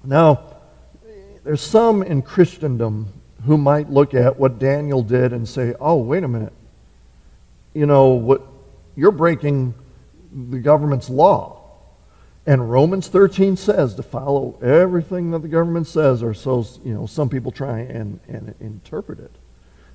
Now, 0.04 0.44
there's 1.44 1.62
some 1.62 2.04
in 2.04 2.22
Christendom 2.22 3.14
who 3.46 3.58
might 3.58 3.90
look 3.90 4.14
at 4.14 4.40
what 4.40 4.60
Daniel 4.60 5.04
did 5.04 5.34
and 5.34 5.48
say, 5.48 5.74
oh, 5.80 5.98
wait 5.98 6.24
a 6.24 6.28
minute. 6.28 6.54
You 7.74 7.86
know, 7.86 8.10
what 8.10 8.46
you're 8.96 9.12
breaking 9.12 9.74
the 10.32 10.60
government's 10.60 11.10
law. 11.10 11.62
And 12.46 12.72
Romans 12.72 13.08
13 13.08 13.56
says 13.56 13.96
to 13.96 14.04
follow 14.04 14.58
everything 14.62 15.32
that 15.32 15.40
the 15.40 15.48
government 15.48 15.88
says, 15.88 16.24
or 16.24 16.34
so 16.34 16.66
you 16.84 16.94
know 16.94 17.06
some 17.06 17.30
people 17.30 17.52
try 17.52 17.80
and, 17.80 18.20
and 18.28 18.56
interpret 18.60 19.20
it. 19.20 19.32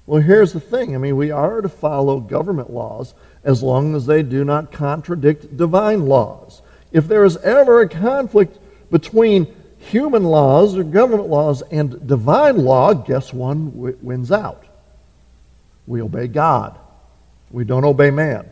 Well, 0.07 0.23
here's 0.23 0.53
the 0.53 0.61
thing. 0.61 0.95
I 0.95 0.99
mean, 0.99 1.17
we 1.17 1.33
are 1.33 1.61
to 1.61 1.69
follow 1.69 2.21
government 2.21 2.71
laws 2.71 3.15
as 3.43 3.63
long 3.63 3.97
as 3.97 4.07
they 4.07 4.23
do 4.23 4.45
not 4.45 4.71
contradict 4.71 5.57
divine 5.57 6.07
laws. 6.07 6.63
If 6.93 7.09
there 7.09 7.25
is 7.25 7.37
ever 7.39 7.81
a 7.81 7.89
conflict 7.89 8.59
between 8.93 9.53
human 9.87 10.25
laws 10.25 10.77
or 10.77 10.85
government 10.85 11.29
laws 11.29 11.63
and 11.71 12.07
divine 12.07 12.59
law, 12.59 12.93
guess 12.95 13.33
one 13.33 13.71
w- 13.71 13.99
wins 14.03 14.33
out? 14.33 14.65
We 15.87 16.03
obey 16.03 16.29
God. 16.29 16.79
We 17.51 17.65
don't 17.65 17.85
obey 17.85 18.11
man. 18.11 18.51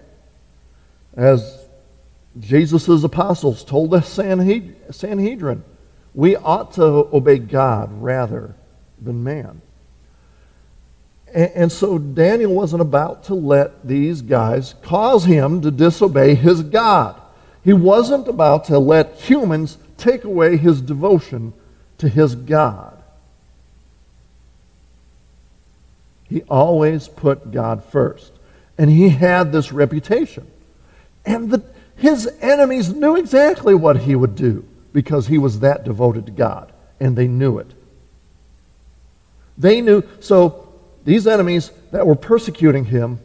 As 1.14 1.66
Jesus' 2.38 3.04
apostles 3.04 3.64
told 3.64 3.90
the 3.90 4.00
Sanhedrin, 4.02 5.64
we 6.14 6.36
ought 6.36 6.72
to 6.72 6.82
obey 6.82 7.38
God 7.38 7.90
rather 8.00 8.54
than 9.00 9.24
man. 9.24 9.60
And 11.32 11.72
so 11.72 11.98
Daniel 11.98 12.54
wasn't 12.54 12.82
about 12.82 13.24
to 13.24 13.34
let 13.34 13.86
these 13.86 14.22
guys 14.22 14.76
cause 14.82 15.24
him 15.24 15.60
to 15.62 15.70
disobey 15.72 16.36
his 16.36 16.62
God. 16.62 17.20
He 17.64 17.72
wasn't 17.72 18.28
about 18.28 18.66
to 18.66 18.78
let 18.78 19.16
humans 19.16 19.78
take 20.04 20.24
away 20.24 20.56
his 20.56 20.80
devotion 20.80 21.52
to 21.98 22.08
his 22.08 22.34
God. 22.34 23.02
He 26.28 26.42
always 26.42 27.08
put 27.08 27.52
God 27.52 27.84
first. 27.84 28.32
And 28.76 28.90
he 28.90 29.10
had 29.10 29.52
this 29.52 29.72
reputation. 29.72 30.46
And 31.24 31.50
the, 31.50 31.62
his 31.96 32.26
enemies 32.40 32.92
knew 32.92 33.16
exactly 33.16 33.74
what 33.74 33.98
he 33.98 34.14
would 34.14 34.34
do 34.34 34.66
because 34.92 35.28
he 35.28 35.38
was 35.38 35.60
that 35.60 35.84
devoted 35.84 36.26
to 36.26 36.32
God. 36.32 36.72
And 36.98 37.16
they 37.16 37.28
knew 37.28 37.58
it. 37.58 37.70
They 39.56 39.80
knew. 39.80 40.02
So 40.20 40.68
these 41.04 41.26
enemies 41.26 41.70
that 41.92 42.06
were 42.06 42.16
persecuting 42.16 42.86
him, 42.86 43.20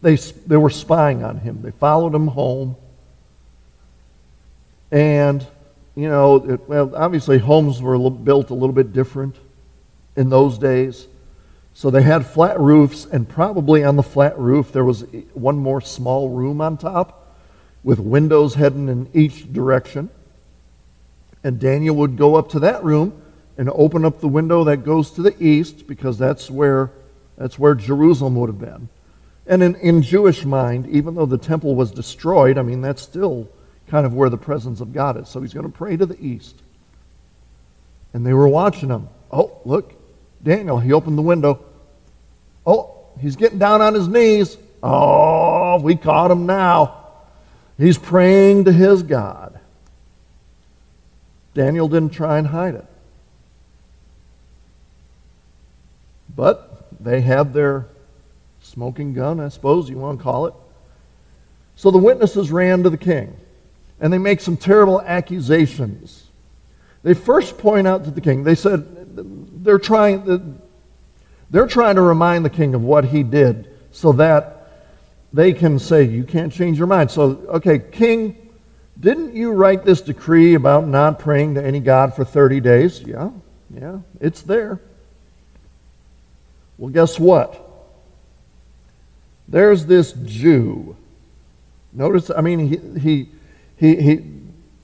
they, 0.00 0.16
they 0.16 0.56
were 0.56 0.70
spying 0.70 1.22
on 1.22 1.38
him. 1.38 1.62
They 1.62 1.70
followed 1.70 2.14
him 2.14 2.28
home. 2.28 2.76
And 4.90 5.46
you 5.94 6.08
know, 6.08 6.36
it, 6.36 6.68
well, 6.68 6.94
obviously 6.96 7.38
homes 7.38 7.82
were 7.82 8.10
built 8.10 8.50
a 8.50 8.54
little 8.54 8.72
bit 8.72 8.92
different 8.92 9.36
in 10.16 10.30
those 10.30 10.58
days. 10.58 11.06
So 11.74 11.90
they 11.90 12.02
had 12.02 12.26
flat 12.26 12.60
roofs, 12.60 13.06
and 13.06 13.28
probably 13.28 13.82
on 13.82 13.96
the 13.96 14.02
flat 14.02 14.38
roof 14.38 14.72
there 14.72 14.84
was 14.84 15.04
one 15.32 15.56
more 15.56 15.80
small 15.80 16.28
room 16.28 16.60
on 16.60 16.76
top 16.76 17.36
with 17.82 17.98
windows 17.98 18.54
heading 18.54 18.88
in 18.88 19.08
each 19.14 19.52
direction. 19.52 20.10
And 21.42 21.58
Daniel 21.58 21.96
would 21.96 22.16
go 22.16 22.36
up 22.36 22.50
to 22.50 22.60
that 22.60 22.84
room 22.84 23.20
and 23.56 23.68
open 23.74 24.04
up 24.04 24.20
the 24.20 24.28
window 24.28 24.64
that 24.64 24.78
goes 24.78 25.10
to 25.12 25.22
the 25.22 25.34
east 25.42 25.86
because 25.86 26.18
that's 26.18 26.50
where, 26.50 26.90
that's 27.36 27.58
where 27.58 27.74
Jerusalem 27.74 28.36
would 28.36 28.48
have 28.48 28.60
been. 28.60 28.88
And 29.46 29.62
in, 29.62 29.74
in 29.76 30.02
Jewish 30.02 30.44
mind, 30.44 30.86
even 30.86 31.16
though 31.16 31.26
the 31.26 31.38
temple 31.38 31.74
was 31.74 31.90
destroyed, 31.90 32.58
I 32.58 32.62
mean, 32.62 32.80
that's 32.80 33.02
still 33.02 33.48
kind 33.92 34.06
of 34.06 34.14
where 34.14 34.30
the 34.30 34.38
presence 34.38 34.80
of 34.80 34.90
God 34.94 35.20
is. 35.20 35.28
So 35.28 35.42
he's 35.42 35.52
going 35.52 35.66
to 35.66 35.72
pray 35.72 35.98
to 35.98 36.06
the 36.06 36.18
east. 36.18 36.56
And 38.14 38.24
they 38.24 38.32
were 38.32 38.48
watching 38.48 38.88
him. 38.88 39.10
Oh, 39.30 39.60
look, 39.66 39.92
Daniel, 40.42 40.78
he 40.78 40.94
opened 40.94 41.18
the 41.18 41.22
window. 41.22 41.62
Oh, 42.66 43.04
he's 43.20 43.36
getting 43.36 43.58
down 43.58 43.82
on 43.82 43.92
his 43.92 44.08
knees. 44.08 44.56
Oh, 44.82 45.78
we 45.78 45.94
caught 45.94 46.30
him 46.30 46.46
now. 46.46 47.06
He's 47.76 47.98
praying 47.98 48.64
to 48.64 48.72
his 48.72 49.02
God. 49.02 49.60
Daniel 51.52 51.86
didn't 51.86 52.14
try 52.14 52.38
and 52.38 52.46
hide 52.46 52.76
it. 52.76 52.86
But 56.34 56.86
they 56.98 57.20
have 57.20 57.52
their 57.52 57.88
smoking 58.62 59.12
gun, 59.12 59.38
I 59.38 59.50
suppose 59.50 59.90
you 59.90 59.98
want 59.98 60.18
to 60.18 60.22
call 60.22 60.46
it. 60.46 60.54
So 61.76 61.90
the 61.90 61.98
witnesses 61.98 62.50
ran 62.50 62.84
to 62.84 62.88
the 62.88 62.96
king 62.96 63.36
and 64.02 64.12
they 64.12 64.18
make 64.18 64.40
some 64.40 64.56
terrible 64.56 65.00
accusations. 65.00 66.26
They 67.04 67.14
first 67.14 67.56
point 67.56 67.86
out 67.86 68.04
to 68.04 68.10
the 68.10 68.20
king, 68.20 68.42
they 68.42 68.56
said 68.56 68.84
they're 69.64 69.78
trying, 69.78 70.60
they're 71.50 71.68
trying 71.68 71.94
to 71.94 72.02
remind 72.02 72.44
the 72.44 72.50
king 72.50 72.74
of 72.74 72.82
what 72.82 73.06
he 73.06 73.22
did 73.22 73.70
so 73.92 74.12
that 74.12 74.58
they 75.32 75.52
can 75.52 75.78
say, 75.78 76.02
You 76.02 76.24
can't 76.24 76.52
change 76.52 76.78
your 76.78 76.88
mind. 76.88 77.12
So, 77.12 77.44
okay, 77.48 77.78
king, 77.78 78.50
didn't 78.98 79.36
you 79.36 79.52
write 79.52 79.84
this 79.84 80.00
decree 80.00 80.54
about 80.54 80.86
not 80.86 81.20
praying 81.20 81.54
to 81.54 81.64
any 81.64 81.80
God 81.80 82.14
for 82.14 82.24
30 82.24 82.60
days? 82.60 83.00
Yeah, 83.02 83.30
yeah, 83.72 84.00
it's 84.20 84.42
there. 84.42 84.80
Well, 86.76 86.90
guess 86.90 87.20
what? 87.20 87.60
There's 89.46 89.86
this 89.86 90.12
Jew. 90.12 90.96
Notice, 91.92 92.30
I 92.30 92.40
mean, 92.40 92.58
he, 92.58 93.00
he 93.00 93.28
he, 93.82 93.96
he, 93.96 94.20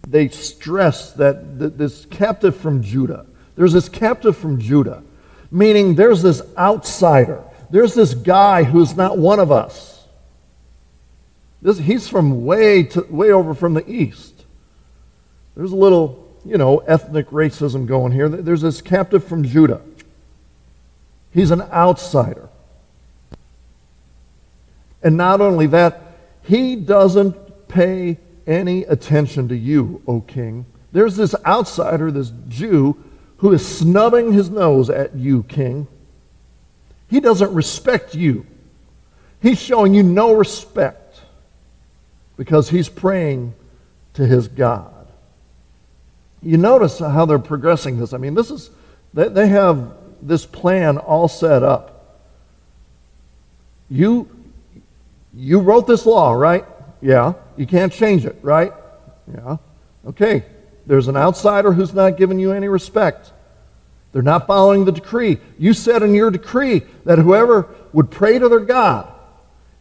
they 0.08 0.26
stress 0.26 1.12
that 1.12 1.78
this 1.78 2.04
captive 2.06 2.56
from 2.56 2.82
Judah, 2.82 3.26
there's 3.54 3.72
this 3.72 3.88
captive 3.88 4.36
from 4.36 4.58
Judah, 4.58 5.04
meaning 5.52 5.94
there's 5.94 6.20
this 6.20 6.42
outsider. 6.56 7.44
There's 7.70 7.94
this 7.94 8.14
guy 8.14 8.64
who's 8.64 8.96
not 8.96 9.16
one 9.16 9.38
of 9.38 9.52
us. 9.52 10.04
This, 11.62 11.78
he's 11.78 12.08
from 12.08 12.44
way, 12.44 12.82
to, 12.82 13.02
way 13.08 13.30
over 13.30 13.54
from 13.54 13.74
the 13.74 13.88
east. 13.88 14.44
There's 15.54 15.70
a 15.70 15.76
little, 15.76 16.36
you 16.44 16.58
know, 16.58 16.78
ethnic 16.78 17.30
racism 17.30 17.86
going 17.86 18.10
here. 18.10 18.28
There's 18.28 18.62
this 18.62 18.80
captive 18.80 19.22
from 19.22 19.44
Judah. 19.44 19.80
He's 21.32 21.52
an 21.52 21.62
outsider. 21.62 22.48
And 25.04 25.16
not 25.16 25.40
only 25.40 25.68
that, 25.68 26.02
he 26.42 26.74
doesn't 26.74 27.68
pay 27.68 28.18
any 28.48 28.82
attention 28.84 29.48
to 29.48 29.56
you, 29.56 30.02
O 30.08 30.20
king. 30.22 30.66
There's 30.90 31.16
this 31.16 31.34
outsider, 31.46 32.10
this 32.10 32.32
Jew, 32.48 32.96
who 33.36 33.52
is 33.52 33.66
snubbing 33.66 34.32
his 34.32 34.50
nose 34.50 34.90
at 34.90 35.14
you, 35.14 35.44
king. 35.44 35.86
He 37.08 37.20
doesn't 37.20 37.54
respect 37.54 38.14
you. 38.14 38.46
He's 39.40 39.60
showing 39.60 39.94
you 39.94 40.02
no 40.02 40.32
respect 40.32 41.20
because 42.36 42.70
he's 42.70 42.88
praying 42.88 43.54
to 44.14 44.26
his 44.26 44.48
God. 44.48 45.06
You 46.42 46.56
notice 46.56 46.98
how 46.98 47.26
they're 47.26 47.38
progressing 47.38 47.98
this. 47.98 48.12
I 48.12 48.18
mean, 48.18 48.34
this 48.34 48.50
is, 48.50 48.70
they 49.14 49.48
have 49.48 49.92
this 50.22 50.46
plan 50.46 50.98
all 50.98 51.28
set 51.28 51.62
up. 51.62 52.20
You, 53.90 54.28
you 55.34 55.60
wrote 55.60 55.86
this 55.86 56.04
law, 56.04 56.32
right? 56.32 56.64
Yeah. 57.00 57.34
You 57.58 57.66
can't 57.66 57.92
change 57.92 58.24
it, 58.24 58.38
right? 58.40 58.72
Yeah. 59.34 59.56
Okay. 60.06 60.44
There's 60.86 61.08
an 61.08 61.16
outsider 61.16 61.72
who's 61.72 61.92
not 61.92 62.16
giving 62.16 62.38
you 62.38 62.52
any 62.52 62.68
respect. 62.68 63.32
They're 64.12 64.22
not 64.22 64.46
following 64.46 64.84
the 64.84 64.92
decree. 64.92 65.38
You 65.58 65.74
said 65.74 66.02
in 66.02 66.14
your 66.14 66.30
decree 66.30 66.82
that 67.04 67.18
whoever 67.18 67.68
would 67.92 68.10
pray 68.10 68.38
to 68.38 68.48
their 68.48 68.60
God 68.60 69.12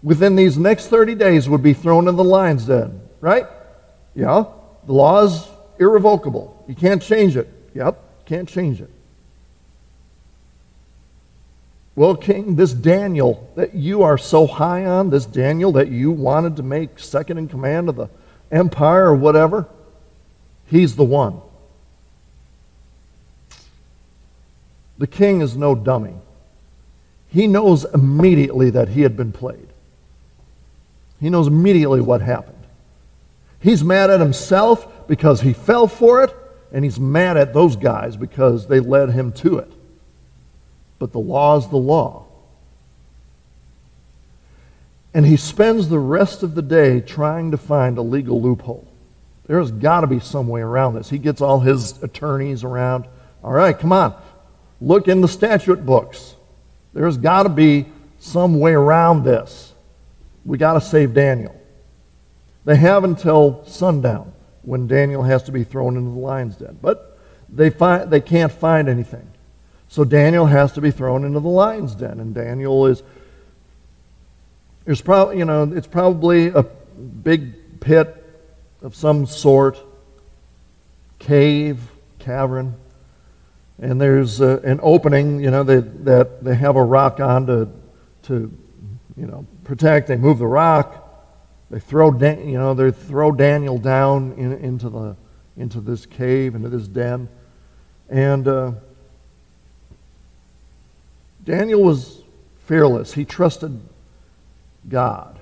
within 0.03 0.35
these 0.35 0.57
next 0.57 0.87
30 0.87 1.15
days 1.15 1.47
would 1.47 1.63
be 1.63 1.73
thrown 1.73 2.07
in 2.07 2.15
the 2.15 2.23
lion's 2.23 2.65
den, 2.65 2.99
right? 3.21 3.45
Yeah. 4.15 4.45
The 4.85 4.93
law 4.93 5.23
is 5.23 5.47
irrevocable. 5.79 6.65
You 6.67 6.75
can't 6.75 7.01
change 7.01 7.37
it. 7.37 7.47
Yep. 7.73 8.25
Can't 8.25 8.49
change 8.49 8.81
it. 8.81 8.89
Well, 11.97 12.15
King, 12.15 12.57
this 12.57 12.73
Daniel 12.73 13.51
that 13.55 13.73
you 13.73 14.03
are 14.03 14.19
so 14.19 14.45
high 14.45 14.85
on, 14.85 15.09
this 15.09 15.25
Daniel 15.25 15.71
that 15.71 15.87
you 15.87 16.11
wanted 16.11 16.57
to 16.57 16.63
make 16.63 16.99
second 16.99 17.39
in 17.39 17.47
command 17.47 17.89
of 17.89 17.95
the 17.95 18.07
empire 18.51 19.07
or 19.07 19.15
whatever, 19.15 19.65
he's 20.67 20.95
the 20.95 21.03
one. 21.03 21.41
The 24.99 25.07
king 25.07 25.41
is 25.41 25.57
no 25.57 25.73
dummy. 25.73 26.13
He 27.29 27.47
knows 27.47 27.83
immediately 27.83 28.69
that 28.69 28.89
he 28.89 29.01
had 29.01 29.17
been 29.17 29.31
played. 29.31 29.67
He 31.19 31.31
knows 31.31 31.47
immediately 31.47 32.01
what 32.01 32.21
happened. 32.21 32.63
He's 33.59 33.83
mad 33.83 34.11
at 34.11 34.19
himself 34.19 35.07
because 35.07 35.41
he 35.41 35.51
fell 35.51 35.87
for 35.87 36.23
it, 36.23 36.35
and 36.71 36.83
he's 36.83 36.99
mad 36.99 37.37
at 37.37 37.55
those 37.55 37.75
guys 37.75 38.15
because 38.15 38.67
they 38.67 38.79
led 38.79 39.09
him 39.09 39.31
to 39.31 39.57
it 39.57 39.71
but 40.99 41.11
the 41.11 41.19
law 41.19 41.57
is 41.57 41.67
the 41.67 41.77
law. 41.77 42.25
And 45.13 45.25
he 45.25 45.37
spends 45.37 45.89
the 45.89 45.99
rest 45.99 46.43
of 46.43 46.55
the 46.55 46.61
day 46.61 47.01
trying 47.01 47.51
to 47.51 47.57
find 47.57 47.97
a 47.97 48.01
legal 48.01 48.41
loophole 48.41 48.87
There's 49.47 49.71
got 49.71 50.01
to 50.01 50.07
be 50.07 50.19
some 50.19 50.47
way 50.47 50.61
around 50.61 50.95
this. 50.95 51.09
He 51.09 51.17
gets 51.17 51.41
all 51.41 51.59
his 51.59 52.01
attorneys 52.03 52.63
around. 52.63 53.07
All 53.43 53.53
right, 53.53 53.77
come 53.77 53.91
on. 53.91 54.15
Look 54.79 55.07
in 55.07 55.21
the 55.21 55.27
statute 55.27 55.85
books. 55.85 56.35
There's 56.93 57.17
got 57.17 57.43
to 57.43 57.49
be 57.49 57.85
some 58.19 58.59
way 58.59 58.73
around 58.73 59.23
this. 59.23 59.73
We 60.45 60.57
got 60.57 60.73
to 60.73 60.81
save 60.81 61.13
Daniel. 61.13 61.55
They 62.65 62.75
have 62.75 63.03
until 63.03 63.63
sundown 63.65 64.33
when 64.61 64.87
Daniel 64.87 65.23
has 65.23 65.43
to 65.43 65.51
be 65.51 65.63
thrown 65.63 65.95
into 65.95 66.09
the 66.09 66.19
lion's 66.19 66.57
den. 66.57 66.77
But 66.81 67.17
they, 67.49 67.69
find, 67.69 68.11
they 68.11 68.19
can't 68.19 68.51
find 68.51 68.89
anything. 68.89 69.31
So 69.89 70.03
Daniel 70.03 70.45
has 70.45 70.73
to 70.73 70.81
be 70.81 70.91
thrown 70.91 71.23
into 71.23 71.39
the 71.39 71.47
lion's 71.47 71.95
den. 71.95 72.19
And 72.19 72.33
Daniel 72.33 72.87
is, 72.87 73.03
there's 74.85 75.01
probably, 75.01 75.37
you 75.37 75.45
know, 75.45 75.63
it's 75.63 75.87
probably 75.87 76.47
a 76.47 76.63
big 76.63 77.79
pit 77.79 78.23
of 78.81 78.95
some 78.95 79.25
sort, 79.25 79.79
cave, 81.19 81.79
cavern. 82.19 82.75
And 83.79 84.01
there's 84.01 84.41
uh, 84.41 84.59
an 84.63 84.79
opening, 84.81 85.39
you 85.39 85.51
know, 85.51 85.63
that, 85.63 86.05
that 86.05 86.43
they 86.43 86.55
have 86.55 86.75
a 86.75 86.83
rock 86.83 87.19
on 87.19 87.45
to, 87.47 87.69
to, 88.23 88.51
you 89.15 89.25
know, 89.25 89.45
protect. 89.63 90.07
They 90.07 90.17
move 90.17 90.39
the 90.39 90.47
rock. 90.47 91.03
They 91.69 91.79
throw, 91.79 92.11
you 92.17 92.57
know, 92.57 92.73
they 92.73 92.91
throw 92.91 93.31
Daniel 93.31 93.77
down 93.77 94.33
in, 94.33 94.53
into, 94.53 94.89
the, 94.89 95.15
into 95.55 95.79
this 95.79 96.05
cave, 96.05 96.55
into 96.55 96.69
this 96.69 96.87
den. 96.87 97.29
And 98.09 98.47
uh, 98.47 98.71
Daniel 101.47 101.81
was 101.81 102.23
fearless. 102.65 103.13
He 103.13 103.23
trusted 103.23 103.79
God. 104.89 105.39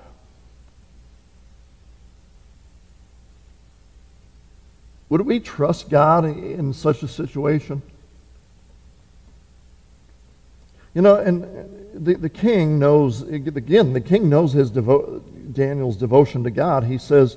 Would 5.08 5.22
we 5.22 5.40
trust 5.40 5.90
God 5.90 6.24
in 6.24 6.72
such 6.72 7.02
a 7.02 7.08
situation? 7.08 7.82
You 10.94 11.02
know, 11.02 11.16
and 11.16 11.42
the, 11.92 12.14
the 12.14 12.30
king 12.30 12.78
knows, 12.78 13.22
again, 13.22 13.92
the 13.92 14.00
king 14.00 14.28
knows 14.28 14.52
his 14.52 14.70
devo- 14.70 15.20
Daniel's 15.52 15.96
devotion 15.96 16.44
to 16.44 16.52
God. 16.52 16.84
He 16.84 16.98
says, 16.98 17.36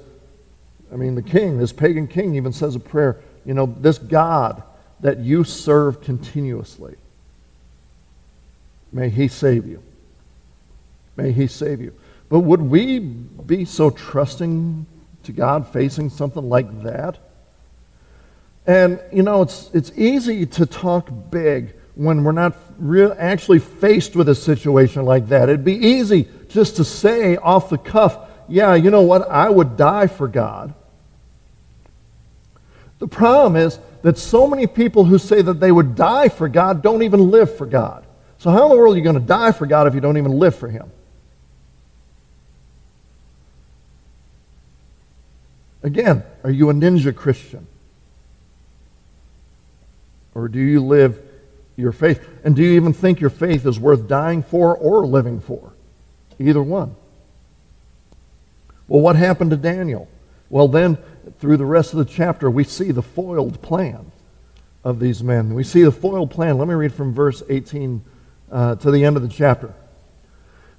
I 0.93 0.95
mean, 0.95 1.15
the 1.15 1.23
king, 1.23 1.57
this 1.57 1.73
pagan 1.73 2.07
king, 2.07 2.35
even 2.35 2.53
says 2.53 2.75
a 2.75 2.79
prayer, 2.79 3.19
you 3.45 3.55
know, 3.55 3.65
this 3.65 3.97
God 3.97 4.61
that 4.99 5.17
you 5.17 5.43
serve 5.43 6.01
continuously, 6.01 6.97
may 8.91 9.09
he 9.09 9.27
save 9.27 9.65
you. 9.65 9.81
May 11.15 11.31
he 11.31 11.47
save 11.47 11.81
you. 11.81 11.93
But 12.29 12.41
would 12.41 12.61
we 12.61 12.99
be 12.99 13.65
so 13.65 13.89
trusting 13.89 14.85
to 15.23 15.31
God 15.31 15.67
facing 15.67 16.09
something 16.09 16.47
like 16.47 16.83
that? 16.83 17.17
And, 18.65 18.99
you 19.11 19.23
know, 19.23 19.41
it's, 19.41 19.69
it's 19.73 19.91
easy 19.95 20.45
to 20.45 20.65
talk 20.65 21.09
big 21.31 21.73
when 21.95 22.23
we're 22.23 22.31
not 22.31 22.55
re- 22.77 23.11
actually 23.11 23.59
faced 23.59 24.15
with 24.15 24.29
a 24.29 24.35
situation 24.35 25.05
like 25.05 25.29
that. 25.29 25.49
It'd 25.49 25.65
be 25.65 25.73
easy 25.73 26.27
just 26.47 26.75
to 26.77 26.83
say 26.83 27.35
off 27.37 27.69
the 27.69 27.77
cuff, 27.77 28.17
yeah, 28.47 28.75
you 28.75 28.91
know 28.91 29.01
what, 29.01 29.27
I 29.29 29.49
would 29.49 29.75
die 29.75 30.07
for 30.07 30.27
God. 30.27 30.73
The 32.99 33.07
problem 33.07 33.55
is 33.55 33.79
that 34.01 34.17
so 34.17 34.47
many 34.47 34.67
people 34.67 35.05
who 35.05 35.17
say 35.17 35.41
that 35.41 35.59
they 35.59 35.71
would 35.71 35.95
die 35.95 36.29
for 36.29 36.47
God 36.47 36.81
don't 36.81 37.03
even 37.03 37.31
live 37.31 37.57
for 37.57 37.65
God. 37.65 38.05
So, 38.39 38.51
how 38.51 38.63
in 38.63 38.69
the 38.69 38.77
world 38.77 38.95
are 38.95 38.97
you 38.97 39.03
going 39.03 39.19
to 39.19 39.21
die 39.21 39.51
for 39.51 39.65
God 39.65 39.85
if 39.85 39.93
you 39.93 39.99
don't 39.99 40.17
even 40.17 40.31
live 40.31 40.55
for 40.55 40.69
Him? 40.69 40.89
Again, 45.83 46.23
are 46.43 46.49
you 46.49 46.69
a 46.69 46.73
ninja 46.73 47.15
Christian? 47.15 47.67
Or 50.33 50.47
do 50.47 50.59
you 50.59 50.83
live 50.83 51.21
your 51.75 51.91
faith? 51.91 52.25
And 52.43 52.55
do 52.55 52.63
you 52.63 52.73
even 52.73 52.93
think 52.93 53.19
your 53.19 53.29
faith 53.29 53.65
is 53.65 53.77
worth 53.77 54.07
dying 54.07 54.41
for 54.41 54.75
or 54.75 55.05
living 55.05 55.41
for? 55.41 55.73
Either 56.39 56.63
one. 56.63 56.95
Well, 58.87 59.01
what 59.01 59.17
happened 59.17 59.51
to 59.51 59.57
Daniel? 59.57 60.07
Well, 60.49 60.69
then, 60.69 60.97
through 61.39 61.57
the 61.57 61.65
rest 61.65 61.91
of 61.91 61.99
the 61.99 62.05
chapter, 62.05 62.49
we 62.49 62.63
see 62.63 62.91
the 62.91 63.01
foiled 63.01 63.61
plan 63.61 64.11
of 64.83 64.99
these 64.99 65.21
men. 65.21 65.53
We 65.53 65.63
see 65.65 65.83
the 65.83 65.91
foiled 65.91 66.31
plan. 66.31 66.57
Let 66.57 66.69
me 66.69 66.73
read 66.73 66.93
from 66.93 67.13
verse 67.13 67.43
18 67.49 68.01
uh, 68.51 68.75
to 68.75 68.91
the 68.91 69.05
end 69.05 69.15
of 69.15 69.23
the 69.23 69.29
chapter. 69.29 69.73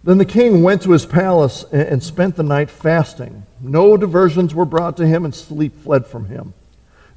Then 0.03 0.19
the 0.19 0.25
king 0.25 0.63
went 0.63 0.83
to 0.83 0.93
his 0.93 1.05
palace 1.05 1.65
and 1.73 2.03
spent 2.03 2.37
the 2.37 2.43
night 2.43 2.71
fasting. 2.71 3.45
No 3.61 3.97
diversions 3.97 4.55
were 4.55 4.65
brought 4.65 4.97
to 4.97 5.07
him, 5.07 5.25
and 5.25 5.35
sleep 5.35 5.77
fled 5.83 6.07
from 6.07 6.27
him. 6.27 6.55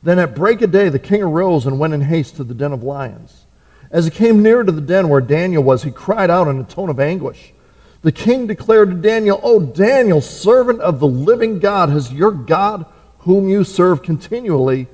Then 0.01 0.19
at 0.19 0.35
break 0.35 0.61
of 0.61 0.71
day, 0.71 0.89
the 0.89 0.99
king 0.99 1.23
arose 1.23 1.65
and 1.65 1.79
went 1.79 1.93
in 1.93 2.01
haste 2.01 2.35
to 2.35 2.43
the 2.43 2.53
den 2.53 2.73
of 2.73 2.83
lions. 2.83 3.45
As 3.89 4.05
he 4.05 4.11
came 4.11 4.43
near 4.43 4.63
to 4.63 4.71
the 4.71 4.81
den 4.81 5.07
where 5.07 5.21
Daniel 5.21 5.63
was, 5.63 5.83
he 5.83 5.91
cried 5.91 6.29
out 6.29 6.49
in 6.49 6.59
a 6.59 6.63
tone 6.65 6.89
of 6.89 6.99
anguish. 6.99 7.53
The 8.01 8.11
king 8.11 8.47
declared 8.47 8.89
to 8.89 8.95
Daniel, 8.95 9.39
O 9.43 9.61
Daniel, 9.61 10.19
servant 10.19 10.81
of 10.81 10.99
the 10.99 11.07
living 11.07 11.59
God, 11.59 11.87
has 11.87 12.11
your 12.11 12.31
God, 12.31 12.85
whom 13.19 13.47
you 13.47 13.63
serve 13.63 14.03
continually, 14.03 14.87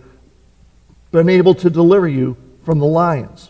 been 1.11 1.27
able 1.27 1.55
to 1.55 1.71
deliver 1.71 2.07
you 2.07 2.37
from 2.63 2.77
the 2.77 2.85
lions? 2.85 3.49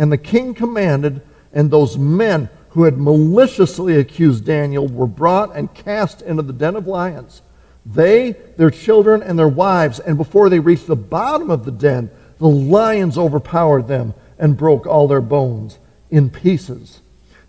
And 0.00 0.10
the 0.10 0.16
king 0.16 0.54
commanded, 0.54 1.20
and 1.52 1.70
those 1.70 1.98
men 1.98 2.48
who 2.70 2.84
had 2.84 2.96
maliciously 2.96 3.98
accused 3.98 4.46
Daniel 4.46 4.88
were 4.88 5.06
brought 5.06 5.54
and 5.54 5.74
cast 5.74 6.22
into 6.22 6.42
the 6.42 6.54
den 6.54 6.74
of 6.74 6.86
lions. 6.86 7.42
They, 7.84 8.32
their 8.56 8.70
children, 8.70 9.22
and 9.22 9.38
their 9.38 9.46
wives, 9.46 10.00
and 10.00 10.16
before 10.16 10.48
they 10.48 10.58
reached 10.58 10.86
the 10.86 10.96
bottom 10.96 11.50
of 11.50 11.66
the 11.66 11.70
den, 11.70 12.10
the 12.38 12.48
lions 12.48 13.18
overpowered 13.18 13.88
them 13.88 14.14
and 14.38 14.56
broke 14.56 14.86
all 14.86 15.06
their 15.06 15.20
bones 15.20 15.78
in 16.10 16.30
pieces. 16.30 17.02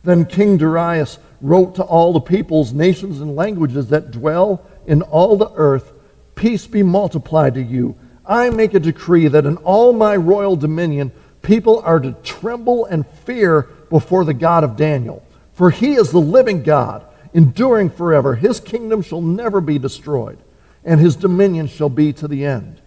Then 0.03 0.25
King 0.25 0.57
Darius 0.57 1.19
wrote 1.39 1.75
to 1.75 1.83
all 1.83 2.11
the 2.11 2.19
peoples, 2.19 2.73
nations, 2.73 3.21
and 3.21 3.33
languages 3.33 3.87
that 3.87 4.11
dwell 4.11 4.67
in 4.85 5.01
all 5.03 5.37
the 5.37 5.53
earth 5.55 5.93
Peace 6.35 6.67
be 6.67 6.83
multiplied 6.83 7.53
to 7.53 7.61
you. 7.61 7.95
I 8.25 8.49
make 8.49 8.73
a 8.73 8.79
decree 8.79 9.27
that 9.27 9.45
in 9.45 9.57
all 9.57 9.93
my 9.93 10.15
royal 10.15 10.55
dominion, 10.55 11.11
people 11.41 11.81
are 11.85 11.99
to 11.99 12.13
tremble 12.23 12.85
and 12.85 13.07
fear 13.07 13.63
before 13.89 14.25
the 14.25 14.33
God 14.33 14.63
of 14.63 14.77
Daniel. 14.77 15.23
For 15.53 15.69
he 15.69 15.93
is 15.93 16.11
the 16.11 16.19
living 16.19 16.63
God, 16.63 17.05
enduring 17.33 17.89
forever. 17.89 18.35
His 18.35 18.59
kingdom 18.59 19.01
shall 19.01 19.21
never 19.21 19.61
be 19.61 19.77
destroyed, 19.77 20.37
and 20.83 20.99
his 20.99 21.15
dominion 21.15 21.67
shall 21.67 21.89
be 21.89 22.13
to 22.13 22.27
the 22.27 22.45
end. 22.45 22.79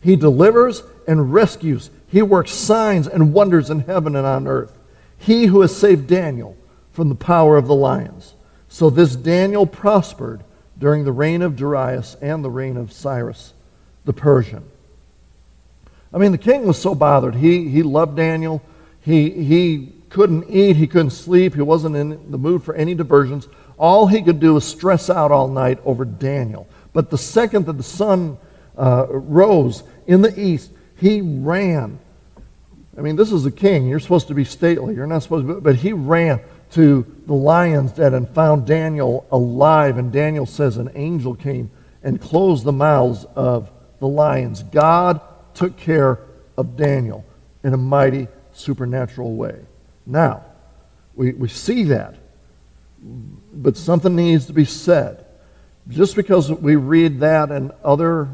He 0.00 0.16
delivers 0.16 0.82
and 1.06 1.32
rescues. 1.32 1.90
He 2.08 2.22
works 2.22 2.52
signs 2.52 3.06
and 3.06 3.32
wonders 3.32 3.70
in 3.70 3.80
heaven 3.80 4.16
and 4.16 4.26
on 4.26 4.46
earth 4.46 4.76
he 5.20 5.46
who 5.46 5.60
has 5.60 5.76
saved 5.76 6.06
Daniel 6.08 6.56
from 6.92 7.08
the 7.08 7.14
power 7.14 7.56
of 7.56 7.66
the 7.66 7.74
lions. 7.74 8.34
So 8.68 8.90
this 8.90 9.14
Daniel 9.14 9.66
prospered 9.66 10.42
during 10.78 11.04
the 11.04 11.12
reign 11.12 11.42
of 11.42 11.56
Darius 11.56 12.16
and 12.22 12.42
the 12.42 12.50
reign 12.50 12.76
of 12.76 12.92
Cyrus 12.92 13.52
the 14.06 14.14
Persian. 14.14 14.69
I 16.12 16.18
mean, 16.18 16.32
the 16.32 16.38
king 16.38 16.66
was 16.66 16.80
so 16.80 16.94
bothered. 16.94 17.36
He, 17.36 17.68
he 17.68 17.82
loved 17.82 18.16
Daniel. 18.16 18.62
He, 19.00 19.30
he 19.30 19.92
couldn't 20.08 20.50
eat. 20.50 20.76
He 20.76 20.86
couldn't 20.86 21.10
sleep. 21.10 21.54
He 21.54 21.62
wasn't 21.62 21.96
in 21.96 22.30
the 22.30 22.38
mood 22.38 22.62
for 22.62 22.74
any 22.74 22.94
diversions. 22.94 23.48
All 23.78 24.06
he 24.06 24.22
could 24.22 24.40
do 24.40 24.54
was 24.54 24.64
stress 24.64 25.08
out 25.08 25.30
all 25.30 25.48
night 25.48 25.78
over 25.84 26.04
Daniel. 26.04 26.68
But 26.92 27.10
the 27.10 27.18
second 27.18 27.66
that 27.66 27.74
the 27.74 27.82
sun 27.82 28.38
uh, 28.76 29.06
rose 29.08 29.84
in 30.06 30.22
the 30.22 30.38
east, 30.38 30.70
he 30.96 31.20
ran 31.20 31.98
I 33.00 33.02
mean, 33.02 33.16
this 33.16 33.32
is 33.32 33.46
a 33.46 33.50
king. 33.50 33.86
You're 33.86 33.98
supposed 33.98 34.28
to 34.28 34.34
be 34.34 34.44
stately. 34.44 34.94
You're 34.94 35.06
not 35.06 35.22
supposed 35.22 35.46
to 35.46 35.54
be, 35.54 35.60
but 35.60 35.76
he 35.76 35.94
ran 35.94 36.40
to 36.72 37.06
the 37.26 37.32
lion's 37.32 37.92
den 37.92 38.12
and 38.12 38.28
found 38.28 38.66
Daniel 38.66 39.26
alive. 39.32 39.96
And 39.96 40.12
Daniel 40.12 40.44
says 40.44 40.76
an 40.76 40.90
angel 40.94 41.34
came 41.34 41.70
and 42.02 42.20
closed 42.20 42.64
the 42.64 42.72
mouths 42.72 43.24
of 43.34 43.70
the 44.00 44.06
lions. 44.06 44.62
God 44.64 45.20
took 45.54 45.76
care 45.76 46.18
of 46.56 46.76
Daniel 46.76 47.24
in 47.62 47.74
a 47.74 47.76
mighty 47.76 48.28
supernatural 48.52 49.34
way. 49.34 49.60
Now, 50.06 50.44
we, 51.14 51.32
we 51.32 51.48
see 51.48 51.84
that, 51.84 52.16
but 53.02 53.76
something 53.76 54.14
needs 54.16 54.46
to 54.46 54.52
be 54.52 54.64
said. 54.64 55.24
Just 55.88 56.16
because 56.16 56.50
we 56.50 56.76
read 56.76 57.20
that 57.20 57.50
and 57.50 57.72
other 57.82 58.28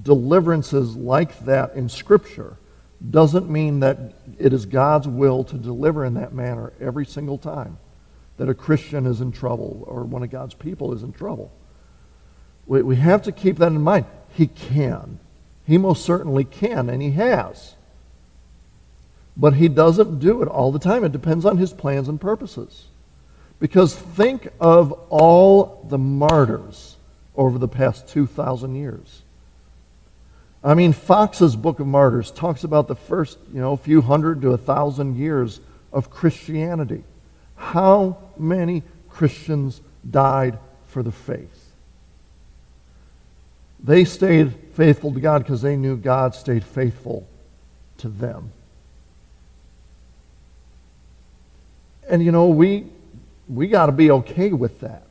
deliverances 0.00 0.96
like 0.96 1.38
that 1.40 1.74
in 1.74 1.88
Scripture 1.88 2.56
doesn't 3.10 3.48
mean 3.48 3.80
that 3.80 4.14
it 4.38 4.52
is 4.52 4.66
God's 4.66 5.06
will 5.06 5.44
to 5.44 5.56
deliver 5.56 6.04
in 6.04 6.14
that 6.14 6.32
manner 6.32 6.72
every 6.80 7.06
single 7.06 7.38
time 7.38 7.78
that 8.38 8.48
a 8.48 8.54
Christian 8.54 9.06
is 9.06 9.20
in 9.20 9.32
trouble 9.32 9.84
or 9.86 10.04
one 10.04 10.22
of 10.22 10.30
God's 10.30 10.54
people 10.54 10.92
is 10.92 11.02
in 11.02 11.12
trouble. 11.12 11.52
We, 12.66 12.82
we 12.82 12.96
have 12.96 13.22
to 13.22 13.32
keep 13.32 13.58
that 13.58 13.66
in 13.66 13.82
mind. 13.82 14.06
He 14.30 14.46
can. 14.46 15.18
He 15.68 15.76
most 15.76 16.02
certainly 16.02 16.44
can, 16.44 16.88
and 16.88 17.02
he 17.02 17.10
has. 17.10 17.74
But 19.36 19.52
he 19.52 19.68
doesn't 19.68 20.18
do 20.18 20.40
it 20.40 20.48
all 20.48 20.72
the 20.72 20.78
time. 20.78 21.04
It 21.04 21.12
depends 21.12 21.44
on 21.44 21.58
his 21.58 21.74
plans 21.74 22.08
and 22.08 22.18
purposes. 22.18 22.86
Because 23.60 23.94
think 23.94 24.48
of 24.58 24.92
all 25.10 25.84
the 25.86 25.98
martyrs 25.98 26.96
over 27.36 27.58
the 27.58 27.68
past 27.68 28.08
2,000 28.08 28.76
years. 28.76 29.20
I 30.64 30.72
mean, 30.72 30.94
Fox's 30.94 31.54
Book 31.54 31.80
of 31.80 31.86
Martyrs 31.86 32.30
talks 32.30 32.64
about 32.64 32.88
the 32.88 32.96
first, 32.96 33.36
you 33.52 33.60
know, 33.60 33.76
few 33.76 34.00
hundred 34.00 34.40
to 34.40 34.52
a 34.52 34.58
thousand 34.58 35.16
years 35.16 35.60
of 35.92 36.08
Christianity. 36.08 37.04
How 37.56 38.16
many 38.38 38.84
Christians 39.10 39.82
died 40.10 40.58
for 40.86 41.02
the 41.02 41.12
faith? 41.12 41.72
They 43.84 44.06
stayed 44.06 44.54
faithful 44.78 45.12
to 45.12 45.18
God 45.18 45.42
because 45.42 45.60
they 45.60 45.74
knew 45.74 45.96
God 45.96 46.36
stayed 46.36 46.62
faithful 46.62 47.26
to 47.96 48.08
them. 48.08 48.52
And 52.08 52.24
you 52.24 52.30
know, 52.30 52.46
we 52.46 52.86
we 53.48 53.66
got 53.66 53.86
to 53.86 53.92
be 53.92 54.12
okay 54.12 54.52
with 54.52 54.78
that. 54.80 55.02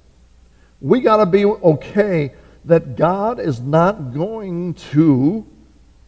We 0.79 1.01
got 1.01 1.17
to 1.17 1.25
be 1.25 1.43
okay 1.43 2.31
that 2.63 2.95
God 2.95 3.41
is 3.41 3.59
not 3.59 4.13
going 4.13 4.75
to 4.93 5.45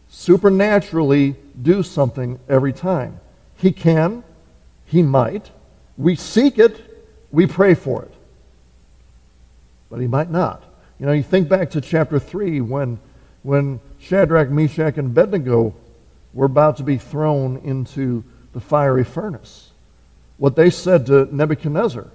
supernaturally 0.08 1.36
do 1.60 1.82
something 1.82 2.38
every 2.48 2.72
time. 2.72 3.20
He 3.58 3.72
can, 3.72 4.24
He 4.86 5.02
might. 5.02 5.50
We 5.98 6.16
seek 6.16 6.58
it, 6.58 6.80
we 7.30 7.46
pray 7.46 7.74
for 7.74 8.04
it. 8.04 8.14
But 9.90 10.00
He 10.00 10.06
might 10.06 10.30
not. 10.30 10.64
You 10.98 11.04
know, 11.04 11.12
you 11.12 11.22
think 11.22 11.46
back 11.50 11.70
to 11.72 11.82
chapter 11.82 12.18
3 12.18 12.62
when, 12.62 12.98
when 13.42 13.80
Shadrach, 13.98 14.50
Meshach, 14.50 14.98
and 14.98 15.08
Abednego 15.08 15.74
were 16.32 16.46
about 16.46 16.76
to 16.76 16.82
be 16.82 16.98
thrown 16.98 17.58
into 17.58 18.24
the 18.52 18.60
fiery 18.60 19.04
furnace. 19.04 19.70
What 20.36 20.56
they 20.56 20.70
said 20.70 21.06
to 21.06 21.34
Nebuchadnezzar, 21.34 22.08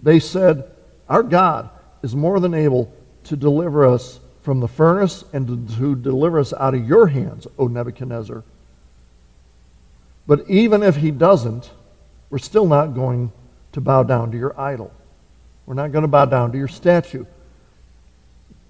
they 0.00 0.20
said, 0.20 0.70
Our 1.08 1.22
God 1.22 1.70
is 2.02 2.14
more 2.14 2.40
than 2.40 2.54
able 2.54 2.92
to 3.24 3.36
deliver 3.36 3.86
us 3.86 4.20
from 4.42 4.60
the 4.60 4.68
furnace 4.68 5.24
and 5.32 5.46
to, 5.46 5.76
to 5.76 5.96
deliver 5.96 6.38
us 6.38 6.52
out 6.52 6.74
of 6.74 6.86
your 6.86 7.06
hands, 7.06 7.46
O 7.58 7.66
Nebuchadnezzar. 7.66 8.44
But 10.26 10.48
even 10.48 10.82
if 10.82 10.96
he 10.96 11.10
doesn't, 11.10 11.70
we're 12.30 12.38
still 12.38 12.66
not 12.66 12.94
going 12.94 13.32
to 13.72 13.80
bow 13.80 14.02
down 14.02 14.30
to 14.32 14.38
your 14.38 14.58
idol. 14.58 14.92
We're 15.66 15.74
not 15.74 15.92
going 15.92 16.02
to 16.02 16.08
bow 16.08 16.26
down 16.26 16.52
to 16.52 16.58
your 16.58 16.68
statue. 16.68 17.24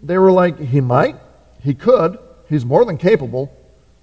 They 0.02 0.18
were 0.18 0.30
like, 0.30 0.58
he 0.58 0.80
might, 0.80 1.16
he 1.64 1.72
could, 1.72 2.18
he's 2.48 2.64
more 2.64 2.84
than 2.84 2.98
capable, 2.98 3.50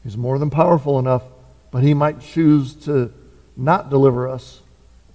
he's 0.04 0.18
more 0.18 0.40
than 0.40 0.50
powerful 0.50 0.98
enough, 0.98 1.22
but 1.70 1.84
he 1.84 1.94
might 1.94 2.20
choose 2.20 2.74
to 2.86 3.14
not 3.56 3.92
deliver 3.92 4.28
us, 4.28 4.62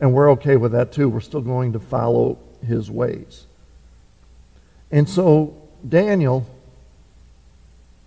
and 0.00 0.12
we're 0.14 0.30
okay 0.32 0.56
with 0.56 0.70
that 0.72 0.92
too. 0.92 1.08
We're 1.08 1.20
still 1.20 1.40
going 1.40 1.72
to 1.72 1.80
follow 1.80 2.38
his 2.64 2.88
ways. 2.88 3.46
And 4.92 5.08
so 5.08 5.60
Daniel 5.86 6.46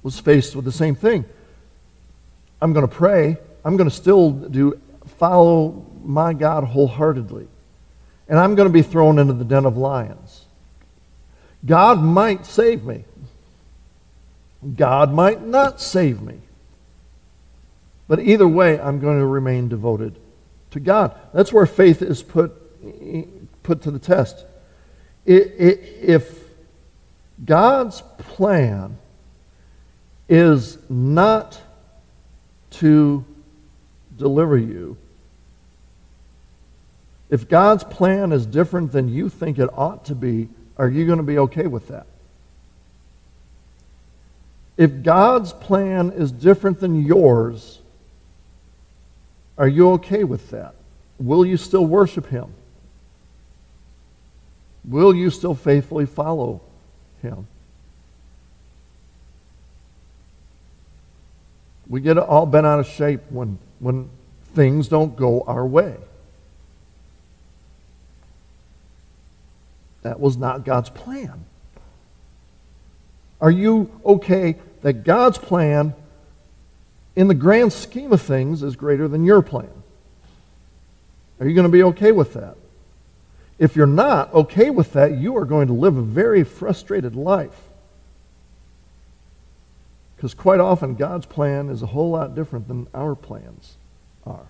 was 0.01 0.19
faced 0.19 0.55
with 0.55 0.63
the 0.63 0.71
same 0.71 0.95
thing. 0.95 1.25
I'm 2.61 2.71
going 2.71 2.87
to 2.87 2.93
pray. 2.93 3.37
I'm 3.65 3.75
going 3.75 3.89
to 3.89 3.95
still 3.95 4.31
do 4.31 4.79
follow 5.17 5.85
my 6.01 6.33
God 6.33 6.63
wholeheartedly. 6.63 7.47
And 8.29 8.39
I'm 8.39 8.55
going 8.55 8.69
to 8.69 8.73
be 8.73 8.83
thrown 8.83 9.19
into 9.19 9.33
the 9.33 9.43
den 9.43 9.65
of 9.65 9.75
lions. 9.75 10.45
God 11.65 12.01
might 12.01 12.45
save 12.45 12.85
me. 12.85 13.03
God 14.75 15.13
might 15.13 15.41
not 15.41 15.79
save 15.79 16.21
me. 16.21 16.39
But 18.07 18.19
either 18.19 18.47
way, 18.47 18.79
I'm 18.79 18.99
going 18.99 19.19
to 19.19 19.25
remain 19.25 19.69
devoted 19.69 20.19
to 20.71 20.79
God. 20.79 21.15
That's 21.33 21.53
where 21.53 21.65
faith 21.65 22.01
is 22.01 22.23
put, 22.23 22.51
put 23.63 23.81
to 23.83 23.91
the 23.91 23.99
test. 23.99 24.45
If 25.25 26.39
God's 27.45 28.01
plan 28.17 28.97
is 30.27 30.77
not 30.89 31.61
to 32.71 33.23
deliver 34.17 34.57
you, 34.57 34.97
if 37.29 37.47
God's 37.47 37.83
plan 37.83 38.31
is 38.31 38.47
different 38.47 38.91
than 38.91 39.07
you 39.07 39.29
think 39.29 39.59
it 39.59 39.69
ought 39.73 40.05
to 40.05 40.15
be, 40.15 40.49
are 40.77 40.89
you 40.89 41.05
going 41.05 41.17
to 41.19 41.23
be 41.23 41.37
okay 41.37 41.67
with 41.67 41.87
that? 41.89 42.07
If 44.79 45.03
God's 45.03 45.53
plan 45.53 46.11
is 46.11 46.31
different 46.31 46.79
than 46.79 47.05
yours, 47.05 47.79
are 49.59 49.67
you 49.67 49.91
okay 49.91 50.23
with 50.23 50.49
that? 50.49 50.73
Will 51.19 51.45
you 51.45 51.57
still 51.57 51.85
worship 51.85 52.27
Him? 52.27 52.53
Will 54.85 55.13
you 55.13 55.29
still 55.29 55.53
faithfully 55.53 56.07
follow 56.07 56.61
him. 57.21 57.47
We 61.87 62.01
get 62.01 62.17
all 62.17 62.45
bent 62.45 62.65
out 62.65 62.79
of 62.79 62.87
shape 62.87 63.21
when, 63.29 63.57
when 63.79 64.09
things 64.53 64.87
don't 64.87 65.15
go 65.15 65.41
our 65.41 65.65
way. 65.65 65.95
That 70.03 70.19
was 70.19 70.37
not 70.37 70.63
God's 70.65 70.89
plan. 70.89 71.45
Are 73.41 73.51
you 73.51 73.89
okay 74.05 74.55
that 74.81 75.03
God's 75.03 75.37
plan, 75.37 75.93
in 77.15 77.27
the 77.27 77.33
grand 77.33 77.73
scheme 77.73 78.13
of 78.13 78.21
things, 78.21 78.63
is 78.63 78.75
greater 78.75 79.07
than 79.07 79.23
your 79.25 79.41
plan? 79.41 79.69
Are 81.39 81.47
you 81.47 81.55
going 81.55 81.67
to 81.67 81.71
be 81.71 81.83
okay 81.83 82.11
with 82.11 82.33
that? 82.33 82.55
If 83.57 83.75
you're 83.75 83.87
not 83.87 84.33
okay 84.33 84.69
with 84.69 84.93
that, 84.93 85.17
you 85.17 85.35
are 85.37 85.45
going 85.45 85.67
to 85.67 85.73
live 85.73 85.97
a 85.97 86.01
very 86.01 86.43
frustrated 86.43 87.15
life. 87.15 87.57
Because 90.15 90.33
quite 90.33 90.59
often, 90.59 90.95
God's 90.95 91.25
plan 91.25 91.69
is 91.69 91.81
a 91.81 91.87
whole 91.87 92.11
lot 92.11 92.35
different 92.35 92.67
than 92.67 92.87
our 92.93 93.15
plans 93.15 93.75
are. 94.25 94.47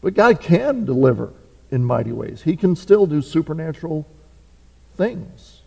But 0.00 0.14
God 0.14 0.40
can 0.40 0.84
deliver 0.84 1.32
in 1.70 1.84
mighty 1.84 2.12
ways. 2.12 2.42
He 2.42 2.56
can 2.56 2.76
still 2.76 3.06
do 3.06 3.22
supernatural 3.22 4.06
things. 4.96 5.60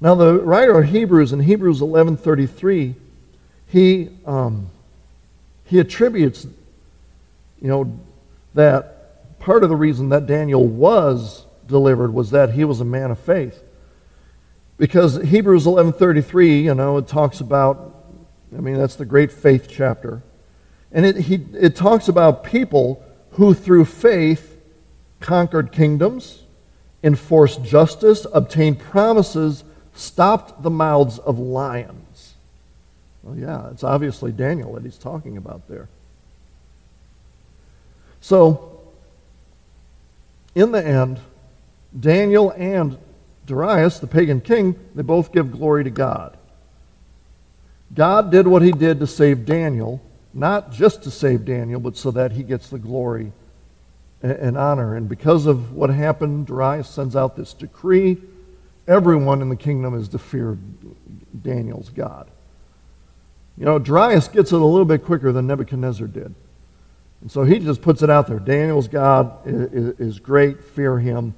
Now, 0.00 0.14
the 0.14 0.40
writer 0.40 0.80
of 0.80 0.90
Hebrews 0.90 1.32
in 1.32 1.40
Hebrews 1.40 1.80
11:33, 1.80 2.94
he 3.66 4.10
um, 4.24 4.70
he 5.64 5.78
attributes, 5.78 6.46
you 7.60 7.68
know, 7.68 7.98
that 8.54 9.38
part 9.40 9.62
of 9.62 9.68
the 9.68 9.76
reason 9.76 10.08
that 10.10 10.26
Daniel 10.26 10.66
was 10.66 11.44
delivered 11.66 12.14
was 12.14 12.30
that 12.30 12.52
he 12.52 12.64
was 12.64 12.80
a 12.80 12.84
man 12.84 13.10
of 13.10 13.18
faith. 13.18 13.62
Because 14.76 15.20
Hebrews 15.22 15.66
11:33, 15.66 16.62
you 16.64 16.74
know, 16.74 16.96
it 16.96 17.08
talks 17.08 17.40
about 17.40 17.98
I 18.56 18.60
mean, 18.60 18.76
that's 18.76 18.96
the 18.96 19.04
great 19.04 19.30
faith 19.30 19.68
chapter. 19.70 20.22
And 20.90 21.04
it, 21.04 21.16
he, 21.16 21.46
it 21.54 21.76
talks 21.76 22.08
about 22.08 22.44
people 22.44 23.04
who 23.32 23.52
through 23.52 23.84
faith 23.84 24.58
conquered 25.20 25.70
kingdoms, 25.70 26.44
enforced 27.02 27.62
justice, 27.62 28.26
obtained 28.32 28.78
promises, 28.78 29.64
stopped 29.98 30.62
the 30.62 30.70
mouths 30.70 31.18
of 31.18 31.38
lions. 31.38 32.34
Well, 33.22 33.36
yeah, 33.36 33.70
it's 33.70 33.84
obviously 33.84 34.32
Daniel 34.32 34.74
that 34.74 34.84
he's 34.84 34.96
talking 34.96 35.36
about 35.36 35.68
there. 35.68 35.88
So, 38.20 38.80
in 40.54 40.72
the 40.72 40.84
end, 40.84 41.20
Daniel 41.98 42.50
and 42.50 42.98
Darius, 43.46 43.98
the 43.98 44.06
pagan 44.06 44.40
king, 44.40 44.78
they 44.94 45.02
both 45.02 45.32
give 45.32 45.52
glory 45.52 45.84
to 45.84 45.90
God. 45.90 46.36
God 47.94 48.30
did 48.30 48.46
what 48.46 48.62
he 48.62 48.72
did 48.72 49.00
to 49.00 49.06
save 49.06 49.46
Daniel, 49.46 50.02
not 50.34 50.70
just 50.72 51.02
to 51.04 51.10
save 51.10 51.44
Daniel, 51.44 51.80
but 51.80 51.96
so 51.96 52.10
that 52.10 52.32
he 52.32 52.42
gets 52.42 52.68
the 52.68 52.78
glory 52.78 53.32
and 54.22 54.58
honor. 54.58 54.94
And 54.94 55.08
because 55.08 55.46
of 55.46 55.72
what 55.72 55.90
happened, 55.90 56.46
Darius 56.46 56.88
sends 56.88 57.16
out 57.16 57.36
this 57.36 57.54
decree. 57.54 58.18
Everyone 58.88 59.42
in 59.42 59.50
the 59.50 59.56
kingdom 59.56 59.94
is 59.94 60.08
to 60.08 60.18
fear 60.18 60.58
Daniel's 61.42 61.90
God. 61.90 62.30
You 63.58 63.66
know, 63.66 63.78
Darius 63.78 64.28
gets 64.28 64.50
it 64.50 64.54
a 64.54 64.64
little 64.64 64.86
bit 64.86 65.04
quicker 65.04 65.30
than 65.30 65.46
Nebuchadnezzar 65.46 66.06
did. 66.06 66.34
And 67.20 67.30
so 67.30 67.42
he 67.42 67.58
just 67.58 67.82
puts 67.82 68.02
it 68.02 68.08
out 68.08 68.28
there. 68.28 68.38
Daniel's 68.38 68.88
God 68.88 69.46
is, 69.46 69.98
is 69.98 70.18
great. 70.20 70.64
Fear 70.64 71.00
him 71.00 71.34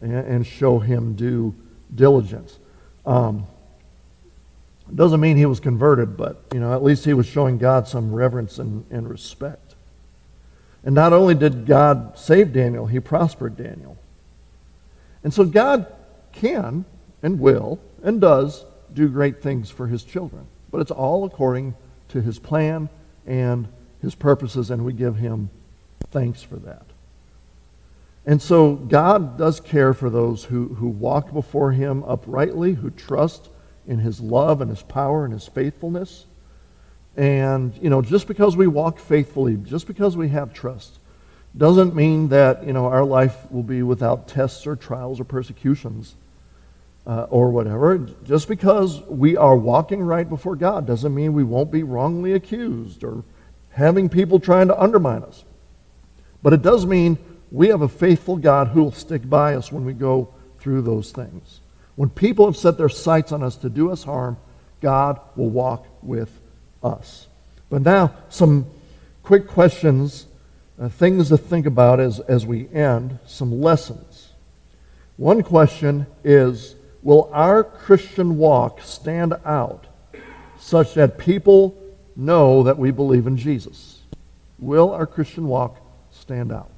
and, 0.00 0.14
and, 0.14 0.46
show 0.46 0.78
him 0.78 1.14
due 1.14 1.54
diligence. 1.94 2.58
Um, 3.04 3.46
Doesn't 4.94 5.20
mean 5.20 5.36
he 5.36 5.46
was 5.46 5.60
converted, 5.60 6.16
but 6.16 6.42
you 6.54 6.60
know, 6.60 6.72
at 6.72 6.82
least 6.82 7.04
he 7.04 7.12
was 7.12 7.26
showing 7.26 7.58
God 7.58 7.86
some 7.86 8.14
reverence 8.14 8.58
and, 8.58 8.86
and 8.90 9.10
respect. 9.10 9.74
And 10.84 10.94
not 10.94 11.12
only 11.12 11.34
did 11.34 11.66
God 11.66 12.16
save 12.16 12.52
Daniel, 12.52 12.86
he 12.86 13.00
prospered 13.00 13.56
Daniel. 13.56 13.98
And 15.24 15.34
so 15.34 15.44
God 15.44 15.92
can 16.38 16.84
and 17.22 17.40
will 17.40 17.78
and 18.02 18.20
does 18.20 18.64
do 18.94 19.08
great 19.08 19.42
things 19.42 19.70
for 19.70 19.86
his 19.86 20.04
children. 20.04 20.46
But 20.70 20.80
it's 20.80 20.90
all 20.90 21.24
according 21.24 21.74
to 22.08 22.22
his 22.22 22.38
plan 22.38 22.88
and 23.26 23.68
his 24.00 24.14
purposes, 24.14 24.70
and 24.70 24.84
we 24.84 24.92
give 24.92 25.16
him 25.16 25.50
thanks 26.10 26.42
for 26.42 26.56
that. 26.56 26.84
And 28.24 28.40
so 28.42 28.74
God 28.74 29.38
does 29.38 29.60
care 29.60 29.94
for 29.94 30.10
those 30.10 30.44
who, 30.44 30.74
who 30.74 30.88
walk 30.88 31.32
before 31.32 31.72
him 31.72 32.04
uprightly, 32.04 32.74
who 32.74 32.90
trust 32.90 33.48
in 33.86 34.00
his 34.00 34.20
love 34.20 34.60
and 34.60 34.70
his 34.70 34.82
power 34.82 35.24
and 35.24 35.32
his 35.32 35.48
faithfulness. 35.48 36.26
And, 37.16 37.74
you 37.82 37.90
know, 37.90 38.02
just 38.02 38.28
because 38.28 38.56
we 38.56 38.66
walk 38.66 38.98
faithfully, 38.98 39.56
just 39.56 39.86
because 39.86 40.16
we 40.16 40.28
have 40.28 40.52
trust, 40.52 40.98
doesn't 41.56 41.94
mean 41.94 42.28
that, 42.28 42.66
you 42.66 42.72
know, 42.72 42.86
our 42.86 43.04
life 43.04 43.50
will 43.50 43.62
be 43.62 43.82
without 43.82 44.28
tests 44.28 44.66
or 44.66 44.76
trials 44.76 45.18
or 45.18 45.24
persecutions 45.24 46.14
uh, 47.08 47.26
or 47.30 47.50
whatever. 47.50 47.98
Just 48.24 48.46
because 48.48 49.00
we 49.02 49.36
are 49.36 49.56
walking 49.56 50.02
right 50.02 50.28
before 50.28 50.54
God 50.54 50.86
doesn't 50.86 51.14
mean 51.14 51.32
we 51.32 51.42
won't 51.42 51.72
be 51.72 51.82
wrongly 51.82 52.34
accused 52.34 53.02
or 53.02 53.24
having 53.70 54.08
people 54.10 54.38
trying 54.38 54.68
to 54.68 54.80
undermine 54.80 55.22
us. 55.22 55.44
But 56.42 56.52
it 56.52 56.62
does 56.62 56.84
mean 56.84 57.18
we 57.50 57.68
have 57.68 57.80
a 57.80 57.88
faithful 57.88 58.36
God 58.36 58.68
who 58.68 58.82
will 58.82 58.92
stick 58.92 59.28
by 59.28 59.54
us 59.54 59.72
when 59.72 59.86
we 59.86 59.94
go 59.94 60.32
through 60.60 60.82
those 60.82 61.10
things. 61.10 61.60
When 61.96 62.10
people 62.10 62.44
have 62.44 62.56
set 62.56 62.76
their 62.76 62.90
sights 62.90 63.32
on 63.32 63.42
us 63.42 63.56
to 63.56 63.70
do 63.70 63.90
us 63.90 64.04
harm, 64.04 64.36
God 64.80 65.18
will 65.34 65.48
walk 65.48 65.86
with 66.02 66.40
us. 66.82 67.26
But 67.70 67.82
now, 67.82 68.12
some 68.28 68.66
quick 69.22 69.48
questions, 69.48 70.26
uh, 70.80 70.88
things 70.88 71.28
to 71.30 71.38
think 71.38 71.66
about 71.66 72.00
as, 72.00 72.20
as 72.20 72.46
we 72.46 72.68
end, 72.68 73.18
some 73.26 73.60
lessons. 73.60 74.32
One 75.16 75.42
question 75.42 76.06
is 76.22 76.76
Will 77.02 77.30
our 77.32 77.62
Christian 77.62 78.38
walk 78.38 78.80
stand 78.82 79.34
out 79.44 79.86
such 80.58 80.94
that 80.94 81.18
people 81.18 81.76
know 82.16 82.62
that 82.64 82.78
we 82.78 82.90
believe 82.90 83.26
in 83.26 83.36
Jesus? 83.36 84.00
Will 84.58 84.90
our 84.90 85.06
Christian 85.06 85.46
walk 85.46 85.76
stand 86.10 86.52
out 86.52 86.70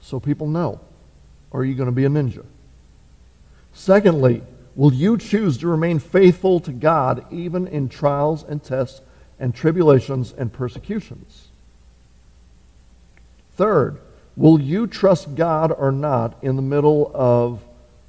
so 0.00 0.18
people 0.18 0.46
know? 0.46 0.80
Or 1.50 1.60
are 1.60 1.64
you 1.64 1.74
going 1.74 1.88
to 1.88 1.92
be 1.92 2.04
a 2.04 2.08
ninja? 2.08 2.44
Secondly, 3.72 4.42
will 4.74 4.92
you 4.92 5.18
choose 5.18 5.58
to 5.58 5.68
remain 5.68 5.98
faithful 5.98 6.60
to 6.60 6.72
God 6.72 7.26
even 7.30 7.66
in 7.66 7.88
trials 7.88 8.42
and 8.42 8.62
tests 8.62 9.02
and 9.38 9.54
tribulations 9.54 10.32
and 10.32 10.52
persecutions? 10.52 11.48
Third, 13.52 13.98
will 14.36 14.60
you 14.60 14.86
trust 14.86 15.34
God 15.34 15.72
or 15.72 15.92
not 15.92 16.36
in 16.42 16.56
the 16.56 16.62
middle 16.62 17.10
of 17.14 17.60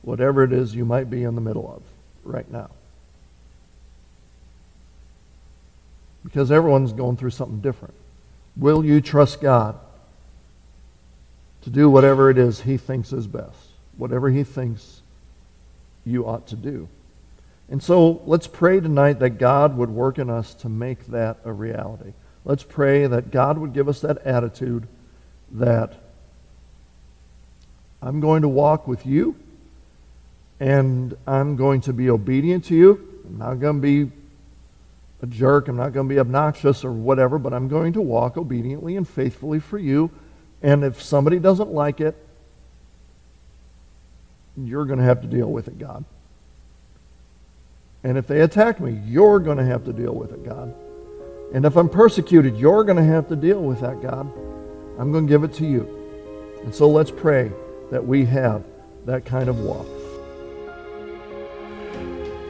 whatever 0.08 0.42
it 0.42 0.54
is 0.54 0.74
you 0.74 0.86
might 0.86 1.10
be 1.10 1.22
in 1.24 1.36
the 1.36 1.42
middle 1.42 1.70
of 1.70 1.84
right 2.24 2.50
now? 2.50 2.70
Because 6.24 6.50
everyone's 6.50 6.94
going 6.94 7.18
through 7.18 7.32
something 7.32 7.60
different. 7.60 7.94
Will 8.56 8.86
you 8.86 9.02
trust 9.02 9.42
God 9.42 9.78
to 11.64 11.70
do 11.70 11.90
whatever 11.90 12.30
it 12.30 12.38
is 12.38 12.62
He 12.62 12.78
thinks 12.78 13.12
is 13.12 13.28
best? 13.28 13.60
Whatever 13.98 14.30
He 14.30 14.46
thinks 14.46 15.02
you 16.06 16.26
ought 16.26 16.48
to 16.48 16.56
do. 16.56 16.88
And 17.70 17.84
so 17.84 18.22
let's 18.26 18.48
pray 18.48 18.80
tonight 18.80 19.20
that 19.20 19.32
God 19.32 19.76
would 19.76 19.90
work 19.90 20.20
in 20.20 20.30
us 20.30 20.54
to 20.56 20.70
make 20.70 21.06
that 21.08 21.36
a 21.44 21.52
reality. 21.52 22.14
Let's 22.46 22.64
pray 22.64 23.08
that 23.08 23.30
God 23.30 23.58
would 23.58 23.74
give 23.74 23.90
us 23.90 24.00
that 24.00 24.20
attitude 24.20 24.88
that 25.52 25.96
I'm 28.02 28.22
going 28.22 28.44
to 28.44 28.48
walk 28.48 28.88
with 28.88 29.06
you 29.06 29.36
and 30.60 31.16
I'm 31.26 31.56
going 31.56 31.82
to 31.82 31.94
be 31.94 32.10
obedient 32.10 32.66
to 32.66 32.76
you. 32.76 33.22
I'm 33.26 33.38
not 33.38 33.56
going 33.56 33.82
to 33.82 33.82
be 33.82 34.12
a 35.22 35.28
jerk. 35.28 35.68
I'm 35.68 35.78
not 35.78 35.94
going 35.94 36.08
to 36.08 36.14
be 36.14 36.20
obnoxious 36.20 36.84
or 36.84 36.92
whatever, 36.92 37.38
but 37.38 37.54
I'm 37.54 37.68
going 37.68 37.94
to 37.94 38.02
walk 38.02 38.38
obediently 38.38 38.96
and 38.96 39.08
faithfully 39.08 39.60
for 39.60 39.78
you. 39.78 40.12
And 40.62 40.84
if 40.84 41.02
somebody 41.02 41.40
doesn't 41.40 41.72
like 41.72 42.02
it, 42.02 42.16
you're 44.56 44.86
going 44.86 45.00
to 45.00 45.06
have 45.06 45.22
to 45.22 45.28
deal 45.28 45.52
with 45.52 45.68
it, 45.68 45.78
God. 45.78 46.04
And 48.04 48.18
if 48.18 48.28
they 48.28 48.42
attack 48.42 48.80
me, 48.80 49.00
you're 49.06 49.40
going 49.40 49.58
to 49.58 49.66
have 49.66 49.86
to 49.86 49.94
deal 49.94 50.14
with 50.14 50.32
it, 50.32 50.44
God. 50.44 50.74
And 51.54 51.66
if 51.66 51.76
I'm 51.76 51.90
persecuted, 51.90 52.58
you're 52.58 52.84
going 52.84 52.98
to 52.98 53.04
have 53.04 53.28
to 53.30 53.36
deal 53.36 53.62
with 53.62 53.82
that, 53.82 54.02
God. 54.02 54.32
I'm 55.00 55.12
going 55.12 55.28
to 55.28 55.30
give 55.30 55.44
it 55.44 55.54
to 55.56 55.66
you. 55.66 55.94
And 56.64 56.74
so 56.74 56.90
let's 56.90 57.12
pray 57.12 57.52
that 57.92 58.06
we 58.06 58.26
have 58.26 58.64
that 59.06 59.26
kind 59.26 59.48
of 59.48 59.60
walk. 59.60 59.88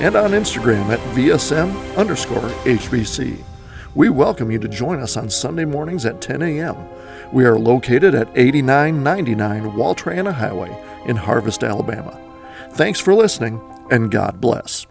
and 0.00 0.16
on 0.16 0.30
Instagram 0.30 0.88
at 0.88 0.98
VSM 1.14 1.96
underscore 1.96 2.48
HBC. 2.64 3.42
We 3.94 4.08
welcome 4.08 4.50
you 4.50 4.58
to 4.58 4.68
join 4.68 5.00
us 5.00 5.16
on 5.16 5.28
Sunday 5.28 5.64
mornings 5.64 6.06
at 6.06 6.20
10 6.20 6.42
a.m. 6.42 6.76
We 7.32 7.44
are 7.44 7.58
located 7.58 8.14
at 8.14 8.28
8999 8.36 9.76
Wall 9.76 9.94
Triana 9.94 10.32
Highway 10.32 10.76
in 11.06 11.16
Harvest, 11.16 11.62
Alabama. 11.62 12.18
Thanks 12.72 13.00
for 13.00 13.14
listening 13.14 13.60
and 13.90 14.10
God 14.10 14.40
bless. 14.40 14.86